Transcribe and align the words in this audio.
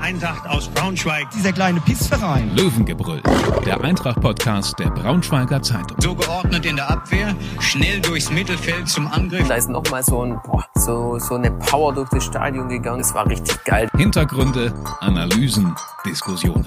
Eintracht 0.00 0.48
aus 0.48 0.68
Braunschweig. 0.68 1.30
Dieser 1.30 1.52
kleine 1.52 1.80
Pissverein. 1.80 2.54
Löwengebrüll, 2.56 3.22
der 3.66 3.80
Eintracht-Podcast 3.80 4.78
der 4.78 4.90
Braunschweiger 4.90 5.62
Zeitung. 5.62 5.96
So 6.00 6.14
geordnet 6.14 6.64
in 6.64 6.76
der 6.76 6.90
Abwehr, 6.90 7.34
schnell 7.60 8.00
durchs 8.00 8.30
Mittelfeld 8.30 8.88
zum 8.88 9.06
Angriff. 9.06 9.46
Da 9.48 9.54
ist 9.54 9.68
nochmal 9.68 10.02
so, 10.02 10.22
ein, 10.24 10.40
boah, 10.44 10.64
so, 10.74 11.18
so 11.18 11.34
eine 11.34 11.50
Power 11.50 11.92
durch 11.92 12.08
das 12.10 12.24
Stadion 12.24 12.68
gegangen. 12.68 13.00
Es 13.00 13.14
war 13.14 13.26
richtig 13.26 13.62
geil. 13.64 13.88
Hintergründe, 13.96 14.72
Analysen, 15.00 15.74
Diskussionen. 16.04 16.64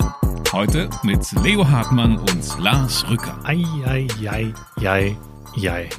Heute 0.52 0.90
mit 1.02 1.32
Leo 1.44 1.68
Hartmann 1.68 2.18
und 2.20 2.60
Lars 2.60 3.10
Rücker. 3.10 3.36
Ei, 3.44 3.66
ei, 3.86 4.08
ei, 4.30 4.54
ei, 4.86 5.18
ei. 5.68 5.90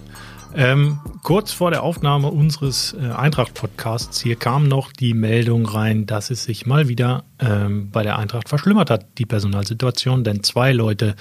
Ähm, 0.56 1.00
kurz 1.24 1.52
vor 1.52 1.72
der 1.72 1.82
Aufnahme 1.82 2.28
unseres 2.28 2.94
äh, 2.94 3.10
Eintracht-Podcasts 3.10 4.20
hier 4.20 4.36
kam 4.36 4.68
noch 4.68 4.92
die 4.92 5.12
Meldung 5.12 5.66
rein, 5.66 6.06
dass 6.06 6.30
es 6.30 6.44
sich 6.44 6.64
mal 6.64 6.88
wieder 6.88 7.24
ähm, 7.40 7.90
bei 7.90 8.04
der 8.04 8.18
Eintracht 8.18 8.48
verschlimmert 8.48 8.88
hat, 8.88 9.06
die 9.18 9.26
Personalsituation, 9.26 10.22
denn 10.22 10.44
zwei 10.44 10.72
Leute 10.72 11.16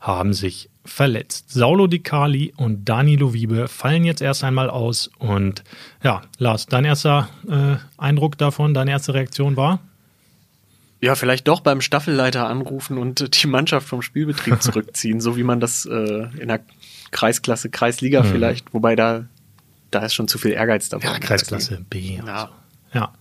haben 0.00 0.32
sich 0.32 0.68
verletzt. 0.84 1.52
Saulo 1.52 1.86
Di 1.86 2.00
Cali 2.00 2.52
und 2.56 2.88
Danilo 2.88 3.32
Wiebe 3.32 3.68
fallen 3.68 4.04
jetzt 4.04 4.20
erst 4.20 4.42
einmal 4.42 4.68
aus. 4.68 5.10
Und 5.18 5.62
ja, 6.02 6.22
Lars, 6.38 6.66
dein 6.66 6.84
erster 6.84 7.28
äh, 7.48 7.76
Eindruck 7.98 8.36
davon, 8.36 8.74
deine 8.74 8.90
erste 8.90 9.14
Reaktion 9.14 9.56
war? 9.56 9.78
Ja, 11.00 11.14
vielleicht 11.14 11.46
doch 11.46 11.60
beim 11.60 11.80
Staffelleiter 11.80 12.48
anrufen 12.48 12.98
und 12.98 13.42
die 13.42 13.46
Mannschaft 13.46 13.88
vom 13.88 14.02
Spielbetrieb 14.02 14.60
zurückziehen, 14.62 15.20
so 15.20 15.36
wie 15.36 15.44
man 15.44 15.60
das 15.60 15.86
äh, 15.86 16.26
in 16.38 16.48
der 16.48 16.60
Kreisklasse, 17.12 17.70
Kreisliga 17.70 18.22
mhm. 18.22 18.26
vielleicht, 18.26 18.74
wobei 18.74 18.96
da, 18.96 19.26
da 19.92 20.00
ist 20.00 20.14
schon 20.14 20.26
zu 20.26 20.38
viel 20.38 20.52
Ehrgeiz 20.52 20.88
dabei. 20.88 21.06
Ja, 21.06 21.18
Kreisklasse 21.18 21.84
B. 21.88 22.16
Ja. 22.16 22.50
So. 22.92 22.98
ja. 22.98 23.12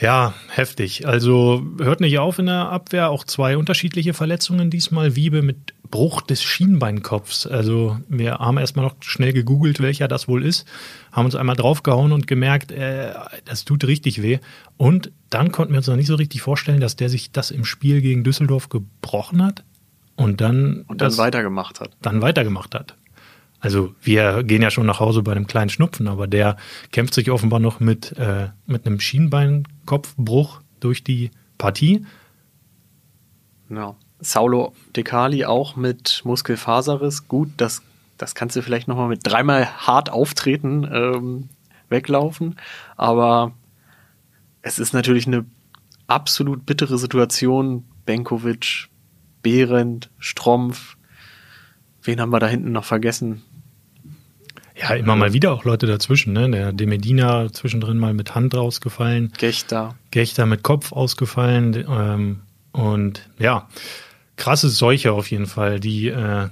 Ja, 0.00 0.34
heftig. 0.48 1.06
Also 1.06 1.62
hört 1.78 2.00
nicht 2.00 2.18
auf 2.18 2.40
in 2.40 2.46
der 2.46 2.70
Abwehr. 2.70 3.10
Auch 3.10 3.22
zwei 3.22 3.56
unterschiedliche 3.56 4.14
Verletzungen 4.14 4.68
diesmal. 4.68 5.14
Wiebe 5.14 5.42
mit 5.42 5.74
Bruch 5.92 6.22
des 6.22 6.42
Schienbeinkopfs. 6.42 7.46
Also 7.46 7.98
wir 8.08 8.38
haben 8.38 8.58
erstmal 8.58 8.86
noch 8.86 8.96
schnell 9.00 9.32
gegoogelt, 9.32 9.80
welcher 9.80 10.08
das 10.08 10.26
wohl 10.26 10.44
ist, 10.44 10.66
haben 11.12 11.26
uns 11.26 11.36
einmal 11.36 11.54
draufgehauen 11.54 12.10
und 12.10 12.26
gemerkt, 12.26 12.72
äh, 12.72 13.12
das 13.44 13.64
tut 13.64 13.84
richtig 13.84 14.22
weh. 14.22 14.40
Und 14.76 15.12
dann 15.30 15.52
konnten 15.52 15.72
wir 15.72 15.78
uns 15.78 15.86
noch 15.86 15.94
nicht 15.94 16.08
so 16.08 16.16
richtig 16.16 16.42
vorstellen, 16.42 16.80
dass 16.80 16.96
der 16.96 17.08
sich 17.08 17.30
das 17.30 17.52
im 17.52 17.64
Spiel 17.64 18.00
gegen 18.00 18.24
Düsseldorf 18.24 18.70
gebrochen 18.70 19.44
hat 19.44 19.62
und 20.16 20.40
dann, 20.40 20.84
und 20.88 21.00
dann 21.00 21.16
weitergemacht 21.16 21.78
hat. 21.80 21.90
Dann 22.00 22.22
weitergemacht 22.22 22.74
hat. 22.74 22.96
Also 23.62 23.94
wir 24.02 24.42
gehen 24.42 24.60
ja 24.60 24.72
schon 24.72 24.86
nach 24.86 24.98
Hause 24.98 25.22
bei 25.22 25.30
einem 25.30 25.46
kleinen 25.46 25.70
Schnupfen, 25.70 26.08
aber 26.08 26.26
der 26.26 26.56
kämpft 26.90 27.14
sich 27.14 27.30
offenbar 27.30 27.60
noch 27.60 27.78
mit, 27.78 28.10
äh, 28.18 28.48
mit 28.66 28.84
einem 28.84 28.98
Schienbeinkopfbruch 28.98 30.60
durch 30.80 31.04
die 31.04 31.30
Partie. 31.58 32.04
Ja. 33.70 33.94
Saulo 34.18 34.74
Decali 34.96 35.44
auch 35.44 35.76
mit 35.76 36.22
Muskelfaserriss. 36.24 37.28
Gut, 37.28 37.50
das, 37.56 37.82
das 38.18 38.34
kannst 38.34 38.56
du 38.56 38.62
vielleicht 38.62 38.88
nochmal 38.88 39.08
mit 39.08 39.20
dreimal 39.22 39.66
hart 39.66 40.10
auftreten 40.10 40.88
ähm, 40.92 41.48
weglaufen. 41.88 42.56
Aber 42.96 43.52
es 44.60 44.80
ist 44.80 44.92
natürlich 44.92 45.28
eine 45.28 45.44
absolut 46.08 46.66
bittere 46.66 46.98
Situation. 46.98 47.84
Benkovic, 48.06 48.88
Behrendt, 49.40 50.10
Strumpf. 50.18 50.96
Wen 52.02 52.20
haben 52.20 52.32
wir 52.32 52.40
da 52.40 52.48
hinten 52.48 52.72
noch 52.72 52.84
vergessen? 52.84 53.42
Ja, 54.80 54.94
immer 54.94 55.16
mal 55.16 55.32
wieder 55.32 55.52
auch 55.52 55.64
Leute 55.64 55.86
dazwischen, 55.86 56.32
ne? 56.32 56.50
Der 56.50 56.72
De 56.72 56.86
Medina 56.86 57.52
zwischendrin 57.52 57.98
mal 57.98 58.14
mit 58.14 58.34
Hand 58.34 58.54
rausgefallen. 58.54 59.32
Gechter. 59.38 59.94
Gechter 60.10 60.46
mit 60.46 60.62
Kopf 60.62 60.92
ausgefallen. 60.92 61.84
Ähm, 61.88 62.40
und 62.72 63.28
ja, 63.38 63.68
krasse 64.36 64.70
Seuche 64.70 65.12
auf 65.12 65.30
jeden 65.30 65.46
Fall, 65.46 65.78
die 65.78 66.08
äh, 66.08 66.48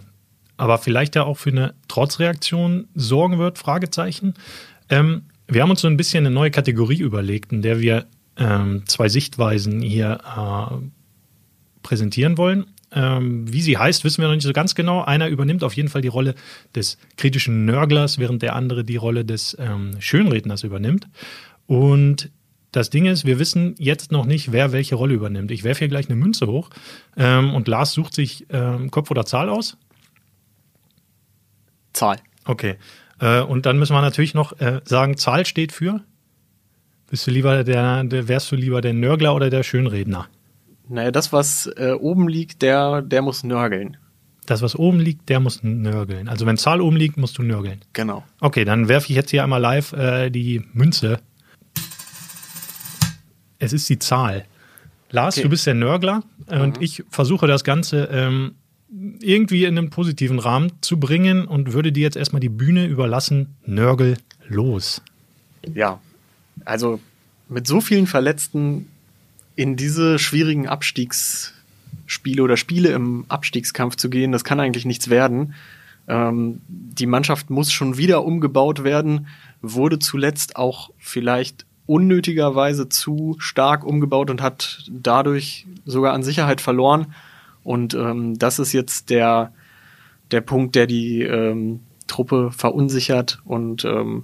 aber 0.60 0.76
vielleicht 0.76 1.16
ja 1.16 1.24
auch 1.24 1.38
für 1.38 1.50
eine 1.50 1.74
Trotzreaktion 1.88 2.88
sorgen 2.94 3.38
wird, 3.38 3.56
Fragezeichen. 3.56 4.34
Ähm, 4.90 5.22
wir 5.48 5.62
haben 5.62 5.70
uns 5.70 5.80
so 5.80 5.88
ein 5.88 5.96
bisschen 5.96 6.26
eine 6.26 6.34
neue 6.34 6.50
Kategorie 6.50 7.00
überlegt, 7.00 7.50
in 7.50 7.62
der 7.62 7.80
wir 7.80 8.06
ähm, 8.36 8.82
zwei 8.86 9.08
Sichtweisen 9.08 9.80
hier 9.80 10.18
äh, 10.22 10.74
präsentieren 11.82 12.36
wollen. 12.36 12.66
Ähm, 12.92 13.52
wie 13.52 13.60
sie 13.60 13.78
heißt, 13.78 14.04
wissen 14.04 14.20
wir 14.20 14.28
noch 14.28 14.34
nicht 14.34 14.46
so 14.46 14.52
ganz 14.52 14.74
genau. 14.74 15.02
Einer 15.04 15.28
übernimmt 15.28 15.62
auf 15.62 15.74
jeden 15.74 15.88
Fall 15.88 16.02
die 16.02 16.08
Rolle 16.08 16.34
des 16.74 16.98
kritischen 17.16 17.64
Nörglers, 17.64 18.18
während 18.18 18.42
der 18.42 18.56
andere 18.56 18.84
die 18.84 18.96
Rolle 18.96 19.24
des 19.24 19.56
ähm, 19.60 19.92
Schönredners 20.00 20.64
übernimmt. 20.64 21.08
Und 21.66 22.30
das 22.72 22.90
Ding 22.90 23.06
ist, 23.06 23.24
wir 23.24 23.38
wissen 23.38 23.74
jetzt 23.78 24.12
noch 24.12 24.26
nicht, 24.26 24.52
wer 24.52 24.72
welche 24.72 24.94
Rolle 24.94 25.14
übernimmt. 25.14 25.50
Ich 25.50 25.64
werfe 25.64 25.80
hier 25.80 25.88
gleich 25.88 26.08
eine 26.08 26.16
Münze 26.16 26.46
hoch 26.46 26.70
ähm, 27.16 27.54
und 27.54 27.68
Lars 27.68 27.92
sucht 27.92 28.14
sich 28.14 28.46
ähm, 28.50 28.90
Kopf 28.90 29.10
oder 29.10 29.26
Zahl 29.26 29.48
aus. 29.48 29.76
Zahl. 31.92 32.18
Okay. 32.44 32.76
Äh, 33.20 33.40
und 33.40 33.66
dann 33.66 33.78
müssen 33.78 33.94
wir 33.94 34.00
natürlich 34.00 34.34
noch 34.34 34.58
äh, 34.60 34.80
sagen, 34.84 35.16
Zahl 35.16 35.46
steht 35.46 35.72
für. 35.72 36.00
Bist 37.10 37.26
du 37.26 37.32
lieber 37.32 37.64
der, 37.64 38.04
der, 38.04 38.28
wärst 38.28 38.52
du 38.52 38.56
lieber 38.56 38.80
der 38.80 38.94
Nörgler 38.94 39.34
oder 39.34 39.50
der 39.50 39.64
Schönredner? 39.64 40.28
Naja, 40.90 41.12
das, 41.12 41.32
was 41.32 41.70
äh, 41.76 41.92
oben 41.92 42.26
liegt, 42.26 42.62
der, 42.62 43.00
der 43.00 43.22
muss 43.22 43.44
nörgeln. 43.44 43.96
Das, 44.46 44.60
was 44.60 44.74
oben 44.74 44.98
liegt, 44.98 45.28
der 45.28 45.38
muss 45.38 45.62
nörgeln. 45.62 46.28
Also 46.28 46.46
wenn 46.46 46.56
Zahl 46.56 46.80
oben 46.80 46.96
liegt, 46.96 47.16
musst 47.16 47.38
du 47.38 47.44
nörgeln. 47.44 47.80
Genau. 47.92 48.24
Okay, 48.40 48.64
dann 48.64 48.88
werfe 48.88 49.08
ich 49.10 49.14
jetzt 49.14 49.30
hier 49.30 49.44
einmal 49.44 49.60
live 49.60 49.92
äh, 49.92 50.30
die 50.30 50.64
Münze. 50.72 51.20
Es 53.60 53.72
ist 53.72 53.88
die 53.88 54.00
Zahl. 54.00 54.46
Lars, 55.10 55.36
okay. 55.36 55.44
du 55.44 55.50
bist 55.50 55.64
der 55.68 55.74
Nörgler 55.74 56.24
mhm. 56.50 56.60
und 56.60 56.82
ich 56.82 57.04
versuche 57.08 57.46
das 57.46 57.62
Ganze 57.62 58.08
ähm, 58.10 58.56
irgendwie 59.20 59.66
in 59.66 59.78
einen 59.78 59.90
positiven 59.90 60.40
Rahmen 60.40 60.72
zu 60.80 60.98
bringen 60.98 61.44
und 61.44 61.72
würde 61.72 61.92
dir 61.92 62.02
jetzt 62.02 62.16
erstmal 62.16 62.40
die 62.40 62.48
Bühne 62.48 62.86
überlassen. 62.86 63.54
Nörgel 63.64 64.16
los. 64.48 65.02
Ja, 65.72 66.00
also 66.64 66.98
mit 67.48 67.68
so 67.68 67.80
vielen 67.80 68.08
Verletzten 68.08 68.88
in 69.60 69.76
diese 69.76 70.18
schwierigen 70.18 70.68
Abstiegsspiele 70.68 72.42
oder 72.42 72.56
Spiele 72.56 72.92
im 72.92 73.26
Abstiegskampf 73.28 73.96
zu 73.96 74.08
gehen, 74.08 74.32
das 74.32 74.42
kann 74.42 74.58
eigentlich 74.58 74.86
nichts 74.86 75.10
werden. 75.10 75.52
Ähm, 76.08 76.62
die 76.66 77.04
Mannschaft 77.04 77.50
muss 77.50 77.70
schon 77.70 77.98
wieder 77.98 78.24
umgebaut 78.24 78.84
werden, 78.84 79.26
wurde 79.60 79.98
zuletzt 79.98 80.56
auch 80.56 80.88
vielleicht 80.96 81.66
unnötigerweise 81.84 82.88
zu 82.88 83.36
stark 83.38 83.84
umgebaut 83.84 84.30
und 84.30 84.40
hat 84.40 84.88
dadurch 84.90 85.66
sogar 85.84 86.14
an 86.14 86.22
Sicherheit 86.22 86.62
verloren. 86.62 87.12
Und 87.62 87.92
ähm, 87.92 88.38
das 88.38 88.60
ist 88.60 88.72
jetzt 88.72 89.10
der, 89.10 89.52
der 90.30 90.40
Punkt, 90.40 90.74
der 90.74 90.86
die 90.86 91.20
ähm, 91.20 91.80
Truppe 92.06 92.50
verunsichert 92.50 93.42
und 93.44 93.84
ähm, 93.84 94.22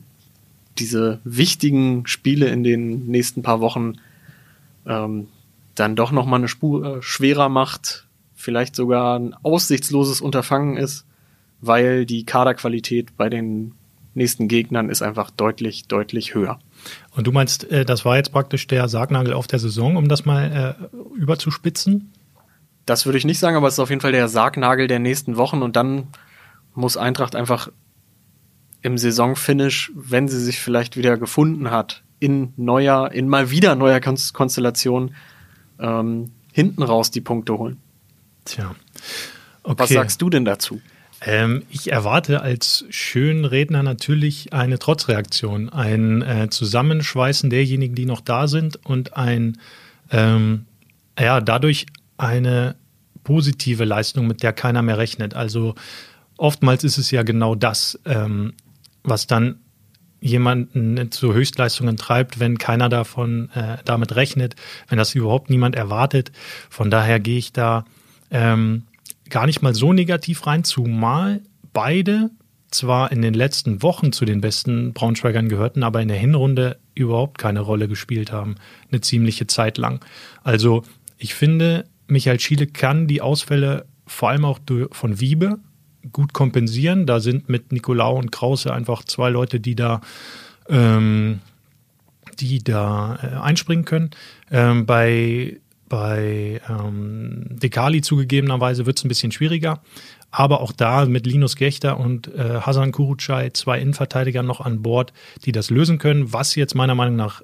diese 0.79 1.21
wichtigen 1.25 2.07
Spiele 2.07 2.47
in 2.47 2.65
den 2.65 3.05
nächsten 3.07 3.43
paar 3.43 3.61
Wochen 3.61 3.99
ähm, 4.87 5.29
dann 5.75 5.97
doch 5.97 6.13
nochmal 6.13 6.41
eine 6.41 6.49
Spur 6.49 6.99
äh, 6.99 7.03
schwerer 7.03 7.49
macht, 7.49 8.07
vielleicht 8.35 8.77
sogar 8.77 9.19
ein 9.19 9.35
aussichtsloses 9.43 10.21
Unterfangen 10.21 10.77
ist, 10.77 11.07
weil 11.61 12.07
die 12.07 12.25
Kaderqualität 12.25 13.17
bei 13.17 13.29
den 13.29 13.75
nächsten 14.15 14.49
Gegnern 14.49 14.89
ist 14.89 15.03
einfach 15.03 15.31
deutlich, 15.31 15.89
deutlich 15.89 16.35
höher. 16.35 16.59
Und 17.15 17.27
du 17.27 17.33
meinst, 17.33 17.71
äh, 17.71 17.85
das 17.85 18.05
war 18.05 18.17
jetzt 18.17 18.33
praktisch 18.33 18.67
der 18.67 18.89
Sargnagel 18.89 19.35
auf 19.35 19.47
der 19.47 19.59
Saison, 19.59 19.97
um 19.97 20.09
das 20.09 20.25
mal 20.25 20.77
äh, 20.91 20.97
überzuspitzen? 21.17 22.13
Das 22.87 23.05
würde 23.05 23.19
ich 23.19 23.25
nicht 23.25 23.39
sagen, 23.39 23.57
aber 23.57 23.69
es 23.69 23.75
ist 23.75 23.81
auf 23.81 23.91
jeden 23.91 24.01
Fall 24.01 24.13
der 24.13 24.29
Sargnagel 24.29 24.87
der 24.87 25.01
nächsten 25.01 25.37
Wochen 25.37 25.63
und 25.63 25.77
dann 25.77 26.09
muss 26.75 26.97
Eintracht 26.97 27.35
einfach 27.35 27.71
im 28.83 28.99
Saisonfinish, 28.99 29.93
wenn 29.95 30.29
sie 30.29 30.41
sich 30.41 30.61
vielleicht 30.61 30.97
wieder 30.97 31.19
gefunden 31.19 31.71
hat, 31.71 32.05
in 32.19 32.53
neuer, 32.57 33.13
in 33.13 33.29
mal 33.29 33.51
wieder 33.51 33.75
neuer 33.75 34.01
Konstellation 34.01 35.15
ähm, 35.79 36.33
hinten 36.53 36.83
raus 36.83 37.11
die 37.11 37.21
Punkte 37.21 37.59
holen. 37.59 37.79
Tja. 38.45 38.75
Okay. 39.63 39.83
Was 39.83 39.91
sagst 39.91 40.23
du 40.23 40.31
denn 40.31 40.45
dazu? 40.45 40.81
Ähm, 41.21 41.65
ich 41.71 41.91
erwarte 41.91 42.43
als 42.43 42.85
Schönredner 42.91 43.83
natürlich 43.83 44.53
eine 44.53 44.79
Trotzreaktion, 44.79 45.71
ein 45.71 46.23
äh, 46.23 46.49
Zusammenschweißen 46.51 47.51
derjenigen, 47.51 47.95
die 47.95 48.07
noch 48.07 48.21
da 48.21 48.49
sind 48.49 48.85
und 48.87 49.17
ein, 49.17 49.59
ähm, 50.11 50.67
ja, 51.19 51.41
dadurch 51.41 51.87
eine 52.17 52.77
positive 53.25 53.85
Leistung, 53.85 54.27
mit 54.27 54.43
der 54.43 54.53
keiner 54.53 54.83
mehr 54.83 54.99
rechnet. 54.99 55.35
Also 55.35 55.75
oftmals 56.37 56.85
ist 56.85 56.99
es 56.99 57.11
ja 57.11 57.23
genau 57.23 57.55
das, 57.55 57.99
ähm, 58.05 58.53
was 59.03 59.27
dann 59.27 59.61
jemanden 60.21 61.11
zu 61.11 61.35
Höchstleistungen 61.35 61.97
treibt, 61.97 62.41
wenn 62.41 62.59
keiner 62.59 62.89
davon 62.89 63.51
äh, 63.55 63.79
damit 63.85 64.17
rechnet, 64.17 64.57
wenn 64.89 64.99
das 64.99 65.15
überhaupt 65.15 65.51
niemand 65.51 65.77
erwartet. 65.77 66.33
Von 66.71 66.91
daher 66.91 67.21
gehe 67.21 67.39
ich 67.39 67.53
da 67.53 67.85
ähm, 68.31 68.85
gar 69.31 69.47
nicht 69.47 69.63
mal 69.63 69.75
so 69.75 69.93
negativ 69.93 70.47
rein, 70.47 70.65
zumal 70.65 71.43
beide 71.73 72.31
zwar 72.71 73.13
in 73.13 73.23
den 73.23 73.35
letzten 73.35 73.83
Wochen 73.83 74.13
zu 74.13 74.25
den 74.25 74.41
besten 74.41 74.93
Braunschweigern 74.93 75.49
gehörten, 75.49 75.83
aber 75.83 76.03
in 76.03 76.09
der 76.09 76.17
Hinrunde 76.17 76.79
überhaupt 76.95 77.39
keine 77.39 77.61
Rolle 77.61 77.89
gespielt 77.89 78.33
haben, 78.33 78.57
eine 78.91 79.01
ziemliche 79.01 79.47
Zeit 79.47 79.79
lang. 79.79 80.05
Also 80.43 80.83
ich 81.19 81.35
finde, 81.35 81.85
Michael 82.09 82.41
Schiele 82.41 82.67
kann 82.67 83.07
die 83.07 83.21
Ausfälle 83.21 83.87
vor 84.07 84.31
allem 84.31 84.45
auch 84.45 84.61
von 84.93 85.21
Wiebe 85.21 85.59
gut 86.13 86.33
kompensieren. 86.33 87.07
Da 87.07 87.21
sind 87.21 87.49
mit 87.49 87.73
Nicolau 87.73 88.17
und 88.17 88.33
Krause 88.33 88.73
einfach 88.73 89.05
zwei 89.05 89.31
Leute, 89.31 89.61
die 89.61 89.75
da, 89.75 90.01
ähm, 90.69 91.41
die 92.39 92.63
da 92.63 93.19
äh, 93.23 93.41
einspringen 93.41 93.85
können. 93.85 94.11
Ähm, 94.51 94.87
bei 94.87 95.59
bei 95.89 96.61
ähm, 96.69 97.45
Dekali 97.49 98.03
zugegebenerweise 98.03 98.87
wird 98.87 98.99
es 98.99 99.05
ein 99.05 99.09
bisschen 99.09 99.33
schwieriger. 99.33 99.83
Aber 100.31 100.61
auch 100.61 100.73
da 100.73 101.07
mit 101.07 101.27
Linus 101.27 101.57
Gechter 101.57 101.99
und 101.99 102.33
äh, 102.35 102.61
Hasan 102.61 102.93
Kurucay 102.93 103.53
zwei 103.53 103.81
Innenverteidiger 103.81 104.43
noch 104.43 104.61
an 104.61 104.83
Bord, 104.83 105.13
die 105.45 105.53
das 105.53 105.71
lösen 105.71 105.99
können. 105.99 106.33
Was 106.33 106.57
jetzt 106.57 106.75
meiner 106.75 106.95
Meinung 106.95 107.17
nach 107.17 107.43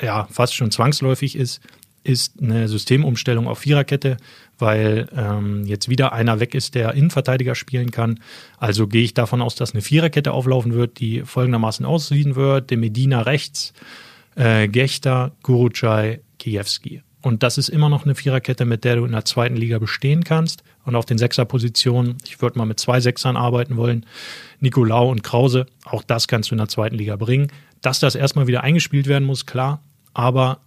ja 0.00 0.26
fast 0.30 0.54
schon 0.54 0.70
zwangsläufig 0.70 1.36
ist, 1.36 1.60
ist 2.04 2.40
eine 2.40 2.68
Systemumstellung 2.68 3.48
auf 3.48 3.58
Viererkette, 3.58 4.18
weil 4.58 5.08
ähm, 5.16 5.64
jetzt 5.64 5.88
wieder 5.88 6.12
einer 6.12 6.38
weg 6.38 6.54
ist, 6.54 6.74
der 6.74 6.92
Innenverteidiger 6.92 7.54
spielen 7.54 7.90
kann. 7.90 8.20
Also 8.58 8.86
gehe 8.86 9.02
ich 9.02 9.14
davon 9.14 9.42
aus, 9.42 9.54
dass 9.54 9.72
eine 9.72 9.82
Viererkette 9.82 10.32
auflaufen 10.32 10.74
wird, 10.74 11.00
die 11.00 11.22
folgendermaßen 11.22 11.84
aussehen 11.84 12.36
wird. 12.36 12.70
De 12.70 12.76
Medina 12.76 13.22
rechts, 13.22 13.72
äh, 14.36 14.68
Gechter, 14.68 15.32
Kurucay, 15.42 16.20
Kiewski. 16.38 17.02
Und 17.22 17.42
das 17.42 17.56
ist 17.56 17.70
immer 17.70 17.88
noch 17.88 18.04
eine 18.04 18.14
Viererkette, 18.14 18.66
mit 18.66 18.84
der 18.84 18.96
du 18.96 19.06
in 19.06 19.12
der 19.12 19.24
zweiten 19.24 19.56
Liga 19.56 19.78
bestehen 19.78 20.24
kannst. 20.24 20.62
Und 20.84 20.94
auf 20.94 21.06
den 21.06 21.16
Sechserpositionen, 21.16 22.18
ich 22.26 22.42
würde 22.42 22.58
mal 22.58 22.66
mit 22.66 22.78
zwei 22.78 23.00
Sechsern 23.00 23.38
arbeiten 23.38 23.78
wollen, 23.78 24.04
Nicolau 24.60 25.10
und 25.10 25.22
Krause, 25.22 25.64
auch 25.84 26.02
das 26.02 26.28
kannst 26.28 26.50
du 26.50 26.54
in 26.54 26.58
der 26.58 26.68
zweiten 26.68 26.96
Liga 26.96 27.16
bringen. 27.16 27.50
Dass 27.80 27.98
das 27.98 28.14
erstmal 28.14 28.46
wieder 28.46 28.62
eingespielt 28.62 29.06
werden 29.06 29.24
muss, 29.24 29.46
klar. 29.46 29.80
Aber 30.12 30.60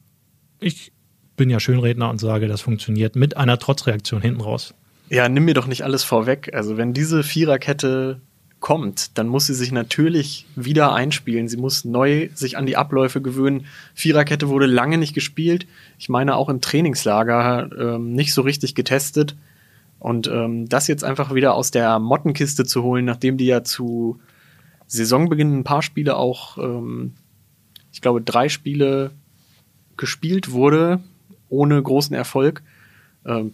ich 0.60 0.92
bin 1.38 1.50
ja 1.50 1.60
Schönredner 1.60 2.10
und 2.10 2.20
sage, 2.20 2.48
das 2.48 2.62
funktioniert 2.62 3.16
mit 3.16 3.38
einer 3.38 3.58
Trotzreaktion 3.58 4.22
hinten 4.22 4.42
raus. 4.42 4.74
Ja, 5.10 5.30
nimm 5.30 5.46
mir 5.46 5.54
doch 5.54 5.68
nicht 5.68 5.84
alles 5.84 6.04
vorweg. 6.04 6.52
Also 6.54 6.76
wenn 6.76 6.94
diese 6.94 7.24
Viererkette 7.24 8.20
kommt, 8.60 9.18
dann 9.18 9.28
muss 9.28 9.46
sie 9.46 9.54
sich 9.54 9.72
natürlich 9.72 10.46
wieder 10.56 10.94
einspielen. 10.94 11.48
Sie 11.48 11.58
muss 11.58 11.86
neu 11.86 12.30
sich 12.34 12.58
an 12.58 12.66
die 12.66 12.76
Abläufe 12.76 13.22
gewöhnen. 13.22 13.68
Viererkette 13.94 14.50
wurde 14.50 14.66
lange 14.66 14.98
nicht 14.98 15.14
gespielt. 15.14 15.68
Ich 15.98 16.10
meine 16.10 16.36
auch 16.36 16.50
im 16.50 16.60
Trainingslager 16.60 17.70
ähm, 17.80 18.14
nicht 18.14 18.34
so 18.34 18.42
richtig 18.42 18.76
getestet. 18.76 19.36
Und 20.00 20.28
ähm, 20.28 20.68
das 20.68 20.88
jetzt 20.88 21.04
einfach 21.04 21.34
wieder 21.34 21.54
aus 21.54 21.72
der 21.72 22.00
Mottenkiste 22.00 22.66
zu 22.66 22.84
holen, 22.84 23.06
nachdem 23.06 23.38
die 23.38 23.46
ja 23.46 23.64
zu 23.64 24.20
Saisonbeginn 24.88 25.60
ein 25.60 25.64
paar 25.64 25.82
Spiele 25.82 26.18
auch, 26.18 26.58
ähm, 26.58 27.14
ich 27.92 28.02
glaube, 28.02 28.22
drei 28.22 28.50
Spiele 28.50 29.12
gespielt 29.98 30.52
wurde, 30.52 31.00
ohne 31.50 31.82
großen 31.82 32.16
Erfolg. 32.16 32.64
Ähm, 33.26 33.54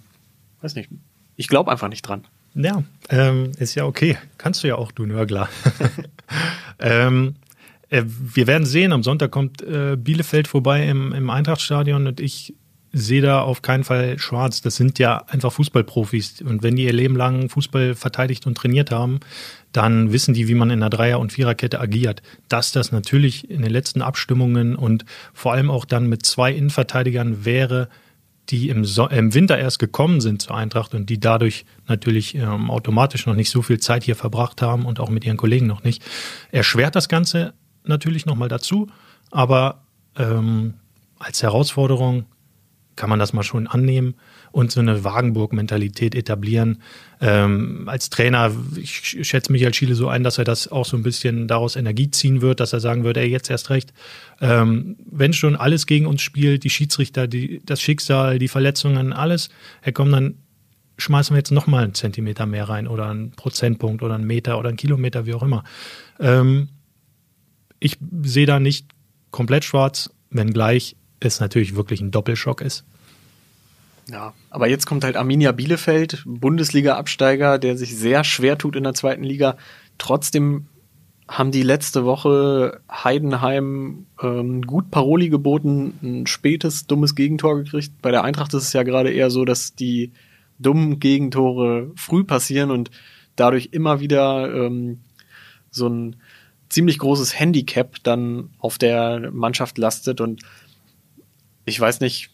weiß 0.62 0.76
nicht. 0.76 0.90
Ich 1.36 1.48
glaube 1.48 1.72
einfach 1.72 1.90
nicht 1.90 2.04
dran. 2.04 2.26
Ja, 2.56 2.84
ähm, 3.10 3.52
ist 3.58 3.76
ja 3.76 3.86
okay. 3.86 4.18
Kannst 4.38 4.64
du 4.64 4.68
ja 4.68 4.76
auch, 4.76 4.92
du 4.92 5.06
Nörgler. 5.06 5.50
ähm, 6.80 7.36
äh, 7.90 8.04
wir 8.06 8.48
werden 8.48 8.66
sehen, 8.66 8.92
am 8.92 9.04
Sonntag 9.04 9.32
kommt 9.32 9.62
äh, 9.62 9.96
Bielefeld 9.98 10.48
vorbei 10.48 10.88
im, 10.88 11.14
im 11.14 11.30
Eintrachtstadion 11.30 12.08
und 12.08 12.20
ich 12.20 12.54
sehe 12.94 13.22
da 13.22 13.42
auf 13.42 13.64
keinen 13.64 13.84
Fall 13.84 14.20
schwarz. 14.20 14.62
Das 14.62 14.76
sind 14.76 15.00
ja 15.00 15.24
einfach 15.28 15.52
Fußballprofis. 15.52 16.44
Und 16.44 16.62
wenn 16.62 16.76
die 16.76 16.86
ihr 16.86 16.94
Leben 16.94 17.16
lang 17.16 17.50
Fußball 17.50 17.96
verteidigt 17.96 18.46
und 18.46 18.56
trainiert 18.56 18.92
haben, 18.92 19.20
dann 19.72 20.14
wissen 20.14 20.36
die, 20.36 20.48
wie 20.48 20.54
man 20.54 20.70
in 20.70 20.82
einer 20.82 20.92
Dreier- 20.92 21.20
und 21.20 21.34
Viererkette 21.34 21.80
agiert. 21.80 22.22
Dass 22.50 22.72
das 22.72 22.92
natürlich 22.92 23.50
in 23.50 23.64
den 23.64 23.72
letzten 23.72 24.04
Abstimmungen 24.04 24.76
und 24.76 25.06
vor 25.34 25.54
allem 25.54 25.72
auch 25.72 25.86
dann 25.86 26.08
mit 26.08 26.24
zwei 26.26 26.54
Innenverteidigern 26.54 27.44
wäre, 27.44 27.90
die 28.50 28.70
im, 28.70 28.86
so 28.86 29.08
im 29.08 29.34
Winter 29.34 29.58
erst 29.58 29.80
gekommen 29.80 30.22
sind 30.22 30.44
zur 30.44 30.56
Eintracht 30.56 30.94
und 30.94 31.10
die 31.10 31.20
dadurch 31.20 31.66
natürlich 31.88 32.36
ähm, 32.36 32.70
automatisch 32.70 33.26
noch 33.26 33.36
nicht 33.36 33.50
so 33.50 33.62
viel 33.62 33.80
Zeit 33.80 34.04
hier 34.04 34.16
verbracht 34.16 34.62
haben 34.62 34.86
und 34.86 35.00
auch 35.00 35.10
mit 35.10 35.26
ihren 35.26 35.38
Kollegen 35.38 35.66
noch 35.66 35.84
nicht, 35.84 36.04
erschwert 36.52 36.96
das 36.96 37.10
Ganze 37.10 37.54
natürlich 37.86 38.26
nochmal 38.26 38.50
dazu. 38.50 38.90
Aber 39.32 39.84
ähm, 40.18 40.76
als 41.18 41.42
Herausforderung 41.42 42.26
kann 42.96 43.10
man 43.10 43.20
das 43.20 43.34
mal 43.34 43.44
schon 43.44 43.68
annehmen 43.68 44.16
und 44.52 44.72
so 44.72 44.80
eine 44.80 45.04
Wagenburg-Mentalität 45.04 46.16
etablieren. 46.16 46.82
Ähm, 47.22 47.84
als 47.88 48.10
Trainer, 48.10 48.52
ich 48.76 49.18
schätze 49.28 49.52
mich 49.52 49.66
als 49.66 49.78
Chile 49.78 49.96
so 49.96 50.08
ein, 50.08 50.24
dass 50.24 50.38
er 50.38 50.44
das 50.44 50.72
auch 50.72 50.86
so 50.86 50.96
ein 50.96 51.04
bisschen 51.04 51.48
daraus 51.48 51.76
Energie 51.76 52.12
ziehen 52.12 52.42
wird, 52.42 52.60
dass 52.60 52.74
er 52.74 52.80
sagen 52.80 53.04
würde, 53.04 53.22
ey, 53.22 53.30
jetzt 53.30 53.50
erst 53.50 53.70
recht. 53.70 53.94
Ähm, 54.42 54.96
wenn 55.10 55.34
schon 55.34 55.56
alles 55.56 55.88
gegen 55.88 56.06
uns 56.06 56.22
spielt, 56.22 56.64
die 56.64 56.70
Schiedsrichter, 56.70 57.28
die, 57.28 57.62
das 57.66 57.82
Schicksal, 57.82 58.40
die 58.40 58.48
Verletzungen, 58.48 59.14
alles, 59.14 59.50
er 59.82 59.92
kommt 59.92 60.14
dann 60.14 60.36
schmeißen 60.98 61.34
wir 61.34 61.40
jetzt 61.40 61.52
nochmal 61.52 61.84
einen 61.84 61.96
Zentimeter 61.96 62.46
mehr 62.46 62.70
rein 62.70 62.88
oder 62.88 63.10
einen 63.10 63.32
Prozentpunkt 63.32 64.04
oder 64.04 64.16
einen 64.16 64.28
Meter 64.28 64.60
oder 64.60 64.70
einen 64.70 64.78
Kilometer, 64.78 65.26
wie 65.26 65.34
auch 65.34 65.44
immer. 65.44 65.64
Ähm, 66.20 66.70
ich 67.80 67.98
sehe 68.22 68.46
da 68.46 68.60
nicht 68.60 68.88
komplett 69.32 69.66
schwarz, 69.66 70.12
wenngleich 70.30 70.96
es 71.26 71.40
natürlich 71.40 71.76
wirklich 71.76 72.02
ein 72.02 72.12
Doppelschock 72.12 72.62
ist. 72.62 72.84
Ja, 74.10 74.34
aber 74.50 74.68
jetzt 74.68 74.86
kommt 74.86 75.04
halt 75.04 75.16
Arminia 75.16 75.54
Bielefeld, 75.54 76.24
Bundesliga-Absteiger, 76.26 77.58
der 77.58 77.78
sich 77.78 77.96
sehr 77.96 78.24
schwer 78.24 78.58
tut 78.58 78.76
in 78.76 78.84
der 78.84 78.94
zweiten 78.94 79.24
Liga. 79.24 79.58
Trotzdem 79.98 80.68
haben 81.28 81.52
die 81.52 81.64
letzte 81.64 82.04
Woche 82.04 82.82
Heidenheim 82.92 84.06
ähm, 84.22 84.62
gut 84.64 84.92
Paroli 84.92 85.30
geboten, 85.30 85.98
ein 86.04 86.28
spätes, 86.28 86.86
dummes 86.86 87.16
Gegentor 87.16 87.64
gekriegt. 87.64 88.02
Bei 88.02 88.12
der 88.12 88.24
Eintracht 88.24 88.54
ist 88.54 88.64
es 88.64 88.74
ja 88.74 88.84
gerade 88.84 89.12
eher 89.12 89.30
so, 89.30 89.46
dass 89.46 89.74
die 89.74 90.12
dummen 90.60 91.00
Gegentore 91.00 91.92
früh 91.96 92.26
passieren 92.26 92.72
und 92.72 92.92
dadurch 93.36 93.70
immer 93.72 94.02
wieder 94.02 94.54
ähm, 94.54 95.00
so 95.72 95.88
ein 95.88 96.18
ziemlich 96.70 97.00
großes 97.00 97.40
Handicap 97.40 97.96
dann 98.04 98.50
auf 98.60 98.78
der 98.78 99.32
Mannschaft 99.32 99.78
lastet. 99.78 100.20
Und 100.20 100.42
ich 101.66 101.80
weiß 101.80 102.00
nicht, 102.00 102.30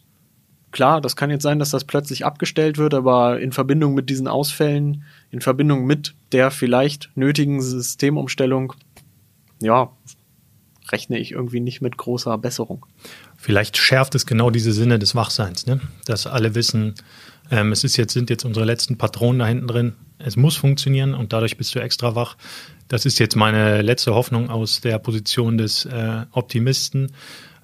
klar, 0.72 1.00
das 1.00 1.16
kann 1.16 1.30
jetzt 1.30 1.42
sein, 1.42 1.58
dass 1.58 1.70
das 1.70 1.84
plötzlich 1.84 2.24
abgestellt 2.24 2.78
wird, 2.78 2.94
aber 2.94 3.40
in 3.40 3.52
Verbindung 3.52 3.94
mit 3.94 4.10
diesen 4.10 4.28
Ausfällen, 4.28 5.04
in 5.30 5.40
Verbindung 5.40 5.84
mit 5.84 6.14
der 6.32 6.50
vielleicht 6.50 7.10
nötigen 7.14 7.60
Systemumstellung, 7.60 8.74
ja, 9.60 9.90
rechne 10.92 11.18
ich 11.18 11.32
irgendwie 11.32 11.60
nicht 11.60 11.80
mit 11.80 11.96
großer 11.96 12.36
Besserung. 12.38 12.86
Vielleicht 13.36 13.76
schärft 13.76 14.14
es 14.14 14.26
genau 14.26 14.50
diese 14.50 14.72
Sinne 14.72 14.98
des 14.98 15.14
Wachseins, 15.14 15.66
ne? 15.66 15.80
dass 16.04 16.26
alle 16.26 16.54
wissen, 16.54 16.94
ähm, 17.50 17.72
es 17.72 17.84
ist 17.84 17.96
jetzt, 17.96 18.12
sind 18.12 18.30
jetzt 18.30 18.44
unsere 18.44 18.64
letzten 18.64 18.98
Patronen 18.98 19.38
da 19.40 19.46
hinten 19.46 19.66
drin. 19.66 19.92
Es 20.18 20.36
muss 20.36 20.56
funktionieren 20.56 21.14
und 21.14 21.32
dadurch 21.32 21.56
bist 21.56 21.74
du 21.74 21.80
extra 21.80 22.14
wach. 22.14 22.36
Das 22.88 23.06
ist 23.06 23.18
jetzt 23.18 23.36
meine 23.36 23.82
letzte 23.82 24.14
Hoffnung 24.14 24.50
aus 24.50 24.80
der 24.80 24.98
Position 24.98 25.58
des 25.58 25.84
äh, 25.84 26.24
Optimisten. 26.32 27.12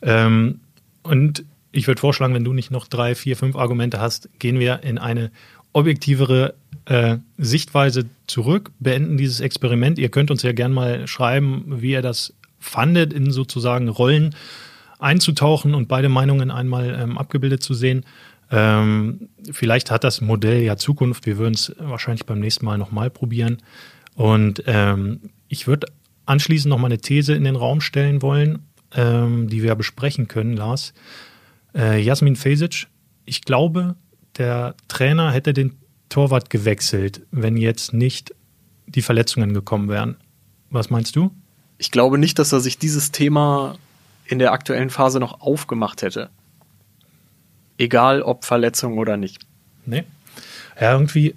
Ähm, 0.02 0.60
und 1.02 1.44
ich 1.76 1.86
würde 1.86 2.00
vorschlagen, 2.00 2.34
wenn 2.34 2.44
du 2.44 2.52
nicht 2.52 2.70
noch 2.70 2.86
drei, 2.86 3.14
vier, 3.14 3.36
fünf 3.36 3.56
Argumente 3.56 4.00
hast, 4.00 4.28
gehen 4.38 4.58
wir 4.58 4.82
in 4.82 4.98
eine 4.98 5.30
objektivere 5.72 6.54
äh, 6.86 7.18
Sichtweise 7.36 8.06
zurück, 8.26 8.70
beenden 8.78 9.16
dieses 9.16 9.40
Experiment. 9.40 9.98
Ihr 9.98 10.08
könnt 10.08 10.30
uns 10.30 10.42
ja 10.42 10.52
gerne 10.52 10.74
mal 10.74 11.06
schreiben, 11.06 11.64
wie 11.68 11.92
ihr 11.92 12.02
das 12.02 12.34
fandet, 12.58 13.12
in 13.12 13.30
sozusagen 13.30 13.88
Rollen 13.88 14.34
einzutauchen 14.98 15.74
und 15.74 15.88
beide 15.88 16.08
Meinungen 16.08 16.50
einmal 16.50 16.98
ähm, 16.98 17.18
abgebildet 17.18 17.62
zu 17.62 17.74
sehen. 17.74 18.04
Ähm, 18.50 19.28
vielleicht 19.50 19.90
hat 19.90 20.04
das 20.04 20.20
Modell 20.20 20.62
ja 20.62 20.76
Zukunft. 20.76 21.26
Wir 21.26 21.36
würden 21.38 21.54
es 21.54 21.74
wahrscheinlich 21.78 22.26
beim 22.26 22.40
nächsten 22.40 22.64
Mal 22.64 22.78
nochmal 22.78 23.10
probieren. 23.10 23.58
Und 24.14 24.62
ähm, 24.66 25.20
ich 25.48 25.66
würde 25.66 25.88
anschließend 26.24 26.70
noch 26.70 26.78
mal 26.78 26.86
eine 26.86 26.98
These 26.98 27.34
in 27.34 27.44
den 27.44 27.56
Raum 27.56 27.80
stellen 27.80 28.22
wollen, 28.22 28.60
ähm, 28.94 29.48
die 29.48 29.62
wir 29.62 29.74
besprechen 29.74 30.28
können, 30.28 30.56
Lars. 30.56 30.94
Äh, 31.76 32.00
Jasmin 32.00 32.36
Fesic, 32.36 32.86
ich 33.24 33.42
glaube, 33.42 33.96
der 34.38 34.74
Trainer 34.88 35.30
hätte 35.30 35.52
den 35.52 35.76
Torwart 36.08 36.50
gewechselt, 36.50 37.22
wenn 37.30 37.56
jetzt 37.56 37.92
nicht 37.92 38.34
die 38.86 39.02
Verletzungen 39.02 39.52
gekommen 39.52 39.88
wären. 39.88 40.16
Was 40.70 40.90
meinst 40.90 41.16
du? 41.16 41.30
Ich 41.78 41.90
glaube 41.90 42.18
nicht, 42.18 42.38
dass 42.38 42.52
er 42.52 42.60
sich 42.60 42.78
dieses 42.78 43.12
Thema 43.12 43.76
in 44.24 44.38
der 44.38 44.52
aktuellen 44.52 44.90
Phase 44.90 45.20
noch 45.20 45.40
aufgemacht 45.40 46.02
hätte. 46.02 46.30
Egal 47.78 48.22
ob 48.22 48.44
Verletzung 48.44 48.98
oder 48.98 49.16
nicht. 49.16 49.40
Nee. 49.84 50.04
Ja, 50.80 50.92
irgendwie 50.92 51.34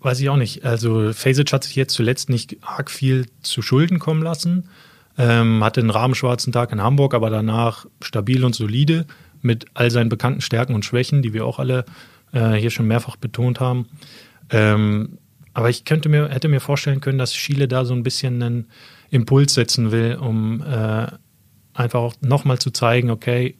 weiß 0.00 0.20
ich 0.20 0.28
auch 0.28 0.36
nicht. 0.36 0.64
Also 0.64 1.12
Fasic 1.12 1.52
hat 1.52 1.64
sich 1.64 1.76
jetzt 1.76 1.94
zuletzt 1.94 2.28
nicht 2.28 2.56
arg 2.62 2.90
viel 2.90 3.26
zu 3.42 3.62
Schulden 3.62 3.98
kommen 3.98 4.22
lassen. 4.22 4.68
Ähm, 5.16 5.62
hatte 5.62 5.80
einen 5.80 5.90
rahmenschwarzen 5.90 6.52
Tag 6.52 6.72
in 6.72 6.82
Hamburg, 6.82 7.14
aber 7.14 7.30
danach 7.30 7.86
stabil 8.00 8.44
und 8.44 8.54
solide 8.54 9.06
mit 9.42 9.66
all 9.74 9.90
seinen 9.90 10.08
bekannten 10.08 10.40
Stärken 10.40 10.74
und 10.74 10.84
Schwächen, 10.84 11.22
die 11.22 11.32
wir 11.32 11.44
auch 11.44 11.58
alle 11.58 11.84
äh, 12.32 12.54
hier 12.54 12.70
schon 12.70 12.86
mehrfach 12.86 13.16
betont 13.16 13.60
haben. 13.60 13.88
Ähm, 14.50 15.18
aber 15.54 15.68
ich 15.70 15.84
könnte 15.84 16.08
mir, 16.08 16.28
hätte 16.28 16.48
mir 16.48 16.60
vorstellen 16.60 17.00
können, 17.00 17.18
dass 17.18 17.32
Chile 17.32 17.68
da 17.68 17.84
so 17.84 17.94
ein 17.94 18.02
bisschen 18.02 18.42
einen 18.42 18.66
Impuls 19.10 19.54
setzen 19.54 19.92
will, 19.92 20.16
um 20.16 20.62
äh, 20.62 21.08
einfach 21.74 22.00
auch 22.00 22.14
nochmal 22.20 22.58
zu 22.58 22.70
zeigen, 22.70 23.10
okay, 23.10 23.56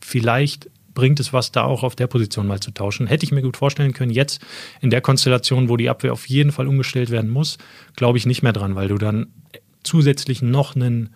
vielleicht 0.00 0.70
bringt 0.94 1.18
es 1.18 1.32
was, 1.32 1.50
da 1.50 1.64
auch 1.64 1.82
auf 1.82 1.96
der 1.96 2.06
Position 2.06 2.46
mal 2.46 2.60
zu 2.60 2.70
tauschen. 2.70 3.08
Hätte 3.08 3.24
ich 3.24 3.32
mir 3.32 3.42
gut 3.42 3.56
vorstellen 3.56 3.92
können. 3.92 4.12
Jetzt 4.12 4.40
in 4.80 4.90
der 4.90 5.00
Konstellation, 5.00 5.68
wo 5.68 5.76
die 5.76 5.90
Abwehr 5.90 6.12
auf 6.12 6.28
jeden 6.28 6.52
Fall 6.52 6.68
umgestellt 6.68 7.10
werden 7.10 7.30
muss, 7.30 7.58
glaube 7.96 8.18
ich 8.18 8.26
nicht 8.26 8.42
mehr 8.42 8.52
dran, 8.52 8.76
weil 8.76 8.88
du 8.88 8.98
dann 8.98 9.26
zusätzlich 9.82 10.40
noch 10.40 10.76
einen 10.76 11.14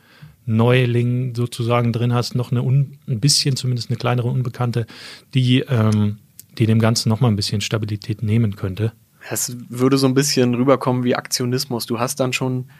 Neuling 0.49 1.35
sozusagen 1.35 1.93
drin 1.93 2.15
hast, 2.15 2.35
noch 2.35 2.51
eine 2.51 2.63
un, 2.63 2.99
ein 3.07 3.21
bisschen 3.21 3.55
zumindest 3.55 3.91
eine 3.91 3.99
kleinere 3.99 4.29
Unbekannte, 4.29 4.87
die, 5.35 5.61
ähm, 5.61 6.19
die 6.57 6.67
dem 6.67 6.79
Ganzen 6.79 7.11
noch 7.11 7.21
mal 7.21 7.29
ein 7.29 7.37
bisschen 7.37 7.61
Stabilität 7.61 8.23
nehmen 8.23 8.57
könnte. 8.57 8.93
Es 9.31 9.57
würde 9.69 9.99
so 9.99 10.07
ein 10.07 10.15
bisschen 10.15 10.55
rüberkommen 10.55 11.05
wie 11.05 11.15
Aktionismus. 11.15 11.87
Du 11.87 11.99
hast 11.99 12.19
dann 12.19 12.33
schon 12.33 12.71